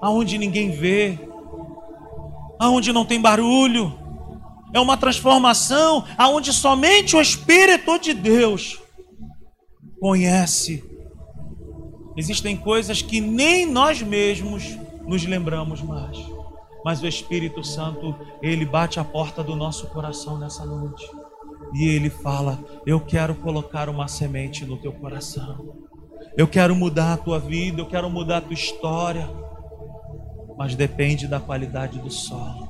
aonde 0.00 0.38
ninguém 0.38 0.70
vê, 0.70 1.18
aonde 2.58 2.92
não 2.92 3.04
tem 3.04 3.20
barulho, 3.20 3.92
É 4.74 4.78
uma 4.78 4.98
transformação 4.98 6.04
aonde 6.16 6.52
somente 6.52 7.16
o 7.16 7.20
Espírito 7.22 7.98
de 7.98 8.12
Deus 8.12 8.78
conhece. 9.98 10.84
Existem 12.16 12.56
coisas 12.56 13.00
que 13.00 13.20
nem 13.20 13.64
nós 13.64 14.02
mesmos 14.02 14.76
nos 15.06 15.24
lembramos 15.24 15.80
mais. 15.80 16.18
Mas 16.84 17.02
o 17.02 17.06
Espírito 17.06 17.64
Santo, 17.64 18.14
ele 18.42 18.66
bate 18.66 19.00
a 19.00 19.04
porta 19.04 19.42
do 19.42 19.56
nosso 19.56 19.86
coração 19.86 20.38
nessa 20.38 20.64
noite. 20.66 21.08
E 21.74 21.88
ele 21.88 22.10
fala: 22.10 22.58
Eu 22.86 23.00
quero 23.00 23.34
colocar 23.36 23.88
uma 23.88 24.06
semente 24.06 24.64
no 24.64 24.76
teu 24.76 24.92
coração. 24.92 25.87
Eu 26.38 26.46
quero 26.46 26.76
mudar 26.76 27.14
a 27.14 27.16
tua 27.16 27.40
vida, 27.40 27.80
eu 27.80 27.86
quero 27.86 28.08
mudar 28.08 28.36
a 28.36 28.40
tua 28.40 28.54
história. 28.54 29.28
Mas 30.56 30.76
depende 30.76 31.26
da 31.26 31.40
qualidade 31.40 31.98
do 31.98 32.12
solo. 32.12 32.68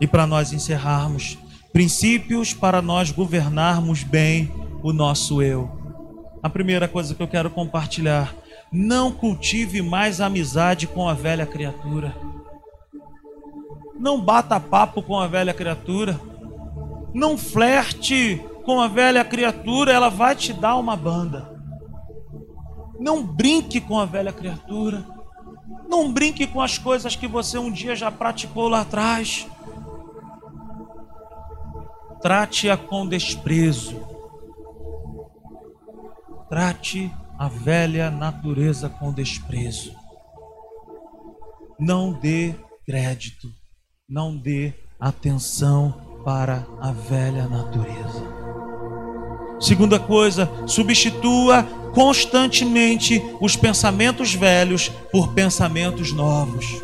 E 0.00 0.08
para 0.08 0.26
nós 0.26 0.52
encerrarmos, 0.52 1.38
princípios 1.72 2.52
para 2.52 2.82
nós 2.82 3.12
governarmos 3.12 4.02
bem 4.02 4.50
o 4.82 4.92
nosso 4.92 5.40
eu. 5.40 5.70
A 6.42 6.50
primeira 6.50 6.88
coisa 6.88 7.14
que 7.14 7.22
eu 7.22 7.28
quero 7.28 7.48
compartilhar: 7.48 8.34
não 8.72 9.12
cultive 9.12 9.80
mais 9.80 10.20
amizade 10.20 10.88
com 10.88 11.08
a 11.08 11.14
velha 11.14 11.46
criatura. 11.46 12.12
Não 13.96 14.20
bata 14.20 14.58
papo 14.58 15.00
com 15.00 15.16
a 15.16 15.28
velha 15.28 15.54
criatura. 15.54 16.20
Não 17.14 17.38
flerte 17.38 18.42
com 18.64 18.80
a 18.80 18.88
velha 18.88 19.24
criatura, 19.24 19.92
ela 19.92 20.08
vai 20.08 20.34
te 20.34 20.52
dar 20.52 20.74
uma 20.74 20.96
banda. 20.96 21.49
Não 23.00 23.24
brinque 23.24 23.80
com 23.80 23.98
a 23.98 24.04
velha 24.04 24.32
criatura. 24.32 25.04
Não 25.88 26.12
brinque 26.12 26.46
com 26.46 26.60
as 26.60 26.78
coisas 26.78 27.16
que 27.16 27.26
você 27.26 27.58
um 27.58 27.72
dia 27.72 27.96
já 27.96 28.12
praticou 28.12 28.68
lá 28.68 28.82
atrás. 28.82 29.48
Trate-a 32.22 32.76
com 32.76 33.08
desprezo. 33.08 34.06
Trate 36.48 37.10
a 37.36 37.48
velha 37.48 38.10
natureza 38.10 38.88
com 38.88 39.12
desprezo. 39.12 39.96
Não 41.78 42.12
dê 42.12 42.54
crédito 42.84 43.48
não 44.10 44.36
dê 44.36 44.74
atenção 44.98 45.94
para 46.24 46.66
a 46.80 46.90
velha 46.90 47.46
natureza. 47.46 48.59
Segunda 49.60 50.00
coisa, 50.00 50.50
substitua 50.66 51.62
constantemente 51.92 53.22
os 53.40 53.56
pensamentos 53.56 54.34
velhos 54.34 54.88
por 55.12 55.34
pensamentos 55.34 56.12
novos. 56.12 56.82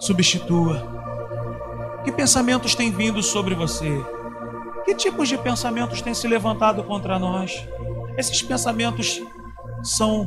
Substitua. 0.00 1.00
Que 2.02 2.10
pensamentos 2.10 2.74
têm 2.74 2.90
vindo 2.90 3.22
sobre 3.22 3.54
você? 3.54 4.04
Que 4.84 4.96
tipos 4.96 5.28
de 5.28 5.38
pensamentos 5.38 6.02
têm 6.02 6.12
se 6.12 6.26
levantado 6.26 6.82
contra 6.82 7.20
nós? 7.20 7.64
Esses 8.18 8.42
pensamentos 8.42 9.22
são 9.84 10.26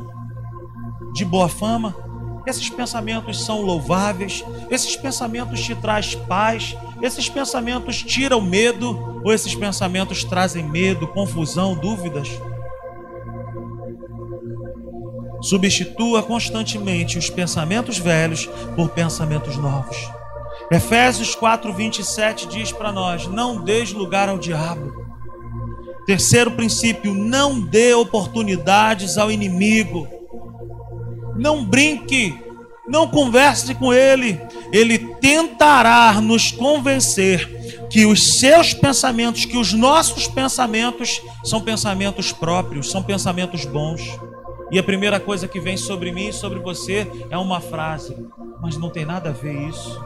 de 1.12 1.26
boa 1.26 1.48
fama? 1.48 2.05
Esses 2.46 2.70
pensamentos 2.70 3.44
são 3.44 3.60
louváveis, 3.60 4.44
esses 4.70 4.94
pensamentos 4.94 5.60
te 5.60 5.74
trazem 5.74 6.20
paz, 6.26 6.76
esses 7.02 7.28
pensamentos 7.28 8.02
tiram 8.02 8.40
medo, 8.40 9.20
ou 9.24 9.32
esses 9.32 9.54
pensamentos 9.54 10.22
trazem 10.22 10.62
medo, 10.62 11.08
confusão, 11.08 11.74
dúvidas. 11.74 12.28
Substitua 15.42 16.22
constantemente 16.22 17.18
os 17.18 17.28
pensamentos 17.28 17.98
velhos 17.98 18.46
por 18.76 18.90
pensamentos 18.90 19.56
novos. 19.56 19.96
Efésios 20.70 21.34
4:27 21.36 22.46
diz 22.46 22.70
para 22.70 22.92
nós: 22.92 23.26
não 23.26 23.62
deis 23.62 23.92
lugar 23.92 24.28
ao 24.28 24.38
diabo. 24.38 25.04
Terceiro 26.06 26.52
princípio, 26.52 27.12
não 27.12 27.60
dê 27.60 27.92
oportunidades 27.92 29.18
ao 29.18 29.30
inimigo 29.30 30.06
não 31.36 31.64
brinque, 31.64 32.38
não 32.88 33.08
converse 33.08 33.74
com 33.74 33.92
ele. 33.92 34.40
Ele 34.72 34.98
tentará 35.16 36.20
nos 36.20 36.50
convencer 36.50 37.88
que 37.90 38.06
os 38.06 38.38
seus 38.38 38.74
pensamentos, 38.74 39.44
que 39.44 39.56
os 39.56 39.72
nossos 39.72 40.26
pensamentos 40.26 41.20
são 41.44 41.60
pensamentos 41.60 42.32
próprios, 42.32 42.90
são 42.90 43.02
pensamentos 43.02 43.64
bons. 43.64 44.02
E 44.70 44.78
a 44.78 44.82
primeira 44.82 45.20
coisa 45.20 45.46
que 45.46 45.60
vem 45.60 45.76
sobre 45.76 46.10
mim 46.10 46.28
e 46.28 46.32
sobre 46.32 46.58
você 46.58 47.10
é 47.30 47.38
uma 47.38 47.60
frase, 47.60 48.16
mas 48.60 48.76
não 48.76 48.90
tem 48.90 49.04
nada 49.04 49.30
a 49.30 49.32
ver 49.32 49.68
isso. 49.68 50.04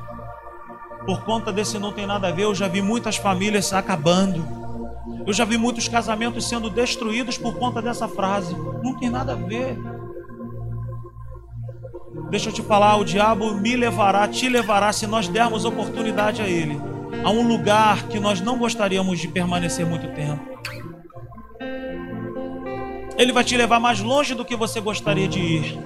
Por 1.06 1.24
conta 1.24 1.50
desse 1.50 1.78
não 1.78 1.92
tem 1.92 2.06
nada 2.06 2.28
a 2.28 2.30
ver, 2.30 2.42
eu 2.42 2.54
já 2.54 2.68
vi 2.68 2.82
muitas 2.82 3.16
famílias 3.16 3.72
acabando. 3.72 4.46
Eu 5.26 5.32
já 5.32 5.44
vi 5.44 5.56
muitos 5.56 5.88
casamentos 5.88 6.48
sendo 6.48 6.68
destruídos 6.68 7.38
por 7.38 7.54
conta 7.54 7.80
dessa 7.80 8.06
frase. 8.06 8.54
Não 8.82 8.98
tem 8.98 9.08
nada 9.08 9.32
a 9.32 9.36
ver. 9.36 9.78
Deixa 12.28 12.48
eu 12.48 12.52
te 12.52 12.62
falar, 12.62 12.96
o 12.96 13.04
diabo 13.04 13.54
me 13.54 13.76
levará, 13.76 14.26
te 14.26 14.48
levará 14.48 14.92
se 14.92 15.06
nós 15.06 15.28
dermos 15.28 15.64
oportunidade 15.64 16.42
a 16.42 16.48
ele, 16.48 16.80
a 17.24 17.30
um 17.30 17.46
lugar 17.46 18.08
que 18.08 18.18
nós 18.18 18.40
não 18.40 18.58
gostaríamos 18.58 19.20
de 19.20 19.28
permanecer 19.28 19.86
muito 19.86 20.08
tempo. 20.08 20.40
Ele 23.16 23.32
vai 23.32 23.44
te 23.44 23.56
levar 23.56 23.78
mais 23.78 24.00
longe 24.00 24.34
do 24.34 24.44
que 24.44 24.56
você 24.56 24.80
gostaria 24.80 25.28
de 25.28 25.38
ir 25.38 25.78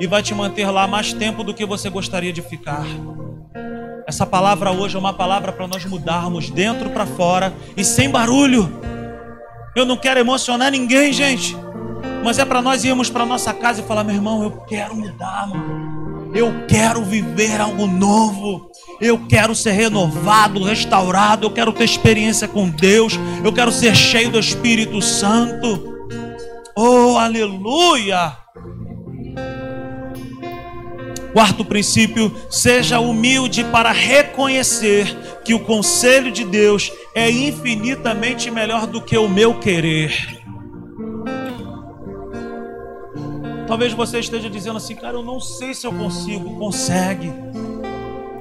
e 0.00 0.06
vai 0.06 0.22
te 0.22 0.34
manter 0.34 0.68
lá 0.68 0.86
mais 0.86 1.12
tempo 1.12 1.44
do 1.44 1.54
que 1.54 1.64
você 1.64 1.88
gostaria 1.88 2.32
de 2.32 2.42
ficar. 2.42 2.86
Essa 4.06 4.26
palavra 4.26 4.72
hoje 4.72 4.96
é 4.96 4.98
uma 4.98 5.12
palavra 5.12 5.52
para 5.52 5.68
nós 5.68 5.84
mudarmos 5.84 6.50
dentro 6.50 6.90
para 6.90 7.06
fora 7.06 7.52
e 7.76 7.84
sem 7.84 8.10
barulho. 8.10 8.68
Eu 9.76 9.84
não 9.84 9.96
quero 9.96 10.18
emocionar 10.18 10.72
ninguém, 10.72 11.12
gente 11.12 11.65
mas 12.24 12.38
é 12.38 12.44
para 12.44 12.62
nós 12.62 12.84
irmos 12.84 13.10
para 13.10 13.26
nossa 13.26 13.52
casa 13.52 13.80
e 13.80 13.84
falar: 13.84 14.04
meu 14.04 14.14
irmão, 14.14 14.42
eu 14.42 14.50
quero 14.50 14.94
mudar, 14.94 15.48
mano. 15.48 16.30
Eu 16.34 16.66
quero 16.68 17.02
viver 17.02 17.60
algo 17.60 17.86
novo. 17.86 18.70
Eu 19.00 19.26
quero 19.26 19.54
ser 19.54 19.72
renovado, 19.72 20.62
restaurado. 20.62 21.46
Eu 21.46 21.50
quero 21.50 21.72
ter 21.72 21.84
experiência 21.84 22.46
com 22.46 22.68
Deus. 22.68 23.18
Eu 23.42 23.52
quero 23.52 23.72
ser 23.72 23.94
cheio 23.94 24.30
do 24.30 24.38
Espírito 24.38 25.00
Santo. 25.00 25.94
Oh, 26.76 27.16
aleluia! 27.16 28.36
Quarto 31.32 31.64
princípio: 31.64 32.34
seja 32.50 33.00
humilde 33.00 33.64
para 33.64 33.92
reconhecer 33.92 35.14
que 35.44 35.54
o 35.54 35.60
conselho 35.60 36.30
de 36.30 36.44
Deus 36.44 36.92
é 37.14 37.30
infinitamente 37.30 38.50
melhor 38.50 38.86
do 38.86 39.00
que 39.00 39.16
o 39.16 39.28
meu 39.28 39.58
querer. 39.58 40.45
Talvez 43.66 43.92
você 43.92 44.20
esteja 44.20 44.48
dizendo 44.48 44.76
assim, 44.76 44.94
cara, 44.94 45.16
eu 45.16 45.24
não 45.24 45.40
sei 45.40 45.74
se 45.74 45.86
eu 45.86 45.92
consigo. 45.92 46.56
Consegue. 46.56 47.32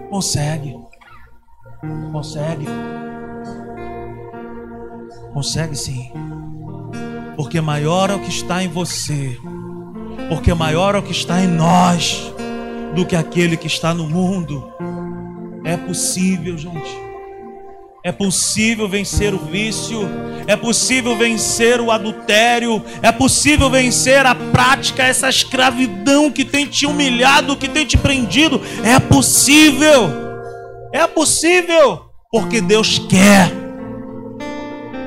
Consegue. 0.09 0.76
Consegue. 2.11 2.65
Consegue 5.34 5.76
sim. 5.76 6.11
Porque 7.36 7.59
maior 7.59 8.09
é 8.09 8.15
o 8.15 8.19
que 8.19 8.30
está 8.30 8.63
em 8.63 8.67
você. 8.67 9.38
Porque 10.30 10.53
maior 10.53 10.95
é 10.95 10.99
o 10.99 11.03
que 11.03 11.11
está 11.11 11.41
em 11.41 11.47
nós 11.47 12.32
do 12.95 13.05
que 13.05 13.15
aquele 13.15 13.57
que 13.57 13.67
está 13.67 13.93
no 13.93 14.07
mundo. 14.07 14.71
É 15.63 15.76
possível, 15.76 16.57
gente. 16.57 17.05
É 18.06 18.12
possível 18.12 18.88
vencer 18.88 19.34
o 19.34 19.39
vício, 19.39 20.08
é 20.45 20.56
possível 20.56 21.18
vencer 21.18 21.82
o 21.82 21.89
adultério, 21.89 22.80
é 23.01 23.12
possível 23.12 23.68
vencer 23.68 24.28
a 24.28 24.36
prática, 24.36 25.01
essa 25.01 25.28
escravidão 25.28 26.30
que 26.30 26.45
tem 26.45 26.68
te 26.68 26.86
humilhado, 26.86 27.58
que 27.58 27.68
tem 27.68 27.84
te 27.84 27.97
prendido. 27.97 28.62
É 28.84 28.99
possível, 28.99 30.08
é 30.93 31.08
possível, 31.08 32.01
porque 32.32 32.62
Deus 32.62 32.99
quer, 32.99 33.51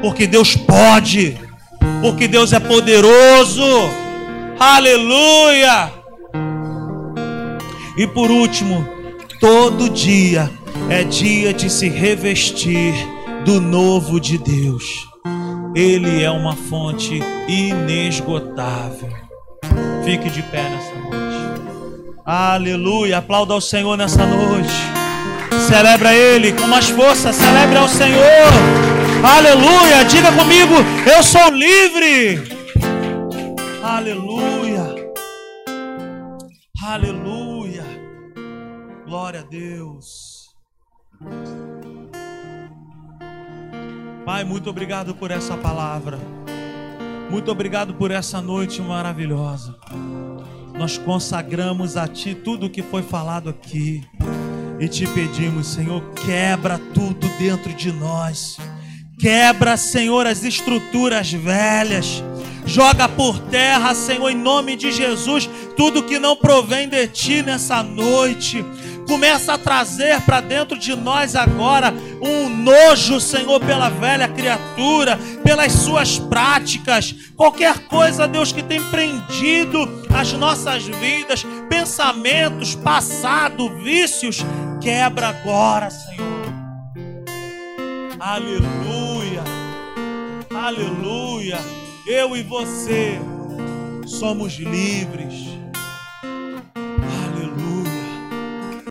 porque 0.03 0.27
Deus 0.27 0.57
pode, 0.57 1.39
porque 2.03 2.27
Deus 2.27 2.53
é 2.53 2.59
poderoso. 2.59 3.63
Aleluia! 4.59 5.93
E 7.97 8.09
por 8.09 8.29
último, 8.29 8.85
todo 9.39 9.89
dia 9.89 10.51
é 10.91 11.05
dia 11.05 11.53
de 11.53 11.69
se 11.71 11.89
revestir 11.89 12.95
do 13.45 13.61
novo 13.61 14.19
de 14.21 14.39
Deus. 14.39 15.07
Ele 15.75 16.23
é 16.23 16.31
uma 16.31 16.57
fonte 16.57 17.23
inesgotável. 17.47 19.13
Fique 20.05 20.31
de 20.31 20.43
pé 20.43 20.63
nessa 20.63 20.95
noite. 20.95 21.29
Aleluia. 22.25 23.19
Aplauda 23.19 23.55
ao 23.55 23.61
Senhor 23.61 23.97
nessa 23.97 24.27
noite. 24.27 24.73
Celebra 25.69 26.15
Ele 26.15 26.53
com 26.53 26.67
mais 26.67 26.89
força. 26.89 27.33
Celebre 27.33 27.77
ao 27.77 27.89
Senhor. 27.89 28.23
Aleluia. 29.23 30.05
Diga 30.05 30.33
comigo: 30.33 30.75
Eu 31.15 31.23
sou 31.23 31.51
livre. 31.51 32.43
Aleluia. 33.83 34.95
Aleluia. 36.83 37.85
Glória 39.07 39.41
a 39.41 39.43
Deus. 39.43 40.28
Pai, 44.25 44.45
muito 44.45 44.71
obrigado 44.71 45.15
por 45.15 45.31
essa 45.31 45.57
palavra. 45.57 46.19
Muito 47.31 47.51
obrigado 47.51 47.95
por 47.95 48.11
essa 48.11 48.41
noite 48.41 48.81
maravilhosa. 48.81 49.77
Nós 50.79 50.97
consagramos 50.97 51.97
a 51.97 52.07
Ti 52.07 52.35
tudo 52.35 52.67
o 52.67 52.71
que 52.71 52.83
foi 52.83 53.03
falado 53.03 53.49
aqui 53.49 54.03
e 54.79 54.87
te 54.87 55.07
pedimos, 55.09 55.67
Senhor, 55.67 56.01
quebra 56.13 56.79
tudo 56.95 57.29
dentro 57.39 57.73
de 57.75 57.91
nós. 57.91 58.59
Quebra, 59.19 59.77
Senhor, 59.77 60.27
as 60.27 60.45
estruturas 60.45 61.33
velhas. 61.33 62.23
Joga 62.65 63.09
por 63.09 63.41
terra, 63.41 63.93
Senhor, 63.95 64.31
em 64.31 64.37
nome 64.37 64.77
de 64.77 64.93
Jesus, 64.93 65.51
tudo 65.77 66.05
que 66.05 66.19
não 66.19 66.37
provém 66.37 66.89
de 66.89 67.09
ti 67.09 67.43
nessa 67.43 67.83
noite. 67.83 68.65
Começa 69.09 69.55
a 69.55 69.59
trazer 69.59 70.21
para 70.21 70.43
dentro 70.43 70.79
de 70.79 70.95
nós 70.95 71.35
agora 71.35 71.95
um 72.21 72.51
nojo, 72.51 73.19
Senhor, 73.19 73.59
pela 73.59 73.89
velha 73.89 74.29
criatura, 74.29 75.19
pelas 75.43 75.73
suas 75.73 76.19
práticas, 76.19 77.15
qualquer 77.35 77.87
coisa, 77.87 78.29
Deus, 78.29 78.53
que 78.53 78.63
tem 78.63 78.83
prendido 78.91 79.79
as 80.15 80.35
nossas 80.35 80.85
vidas, 80.85 81.43
pensamentos, 81.71 82.75
passado, 82.75 83.71
vícios, 83.79 84.45
quebra 84.79 85.29
agora, 85.29 85.89
Senhor. 85.91 86.29
Aleluia, 88.21 89.43
aleluia. 90.55 91.59
Eu 92.07 92.37
e 92.37 92.43
você 92.43 93.19
somos 94.07 94.55
livres 94.59 95.49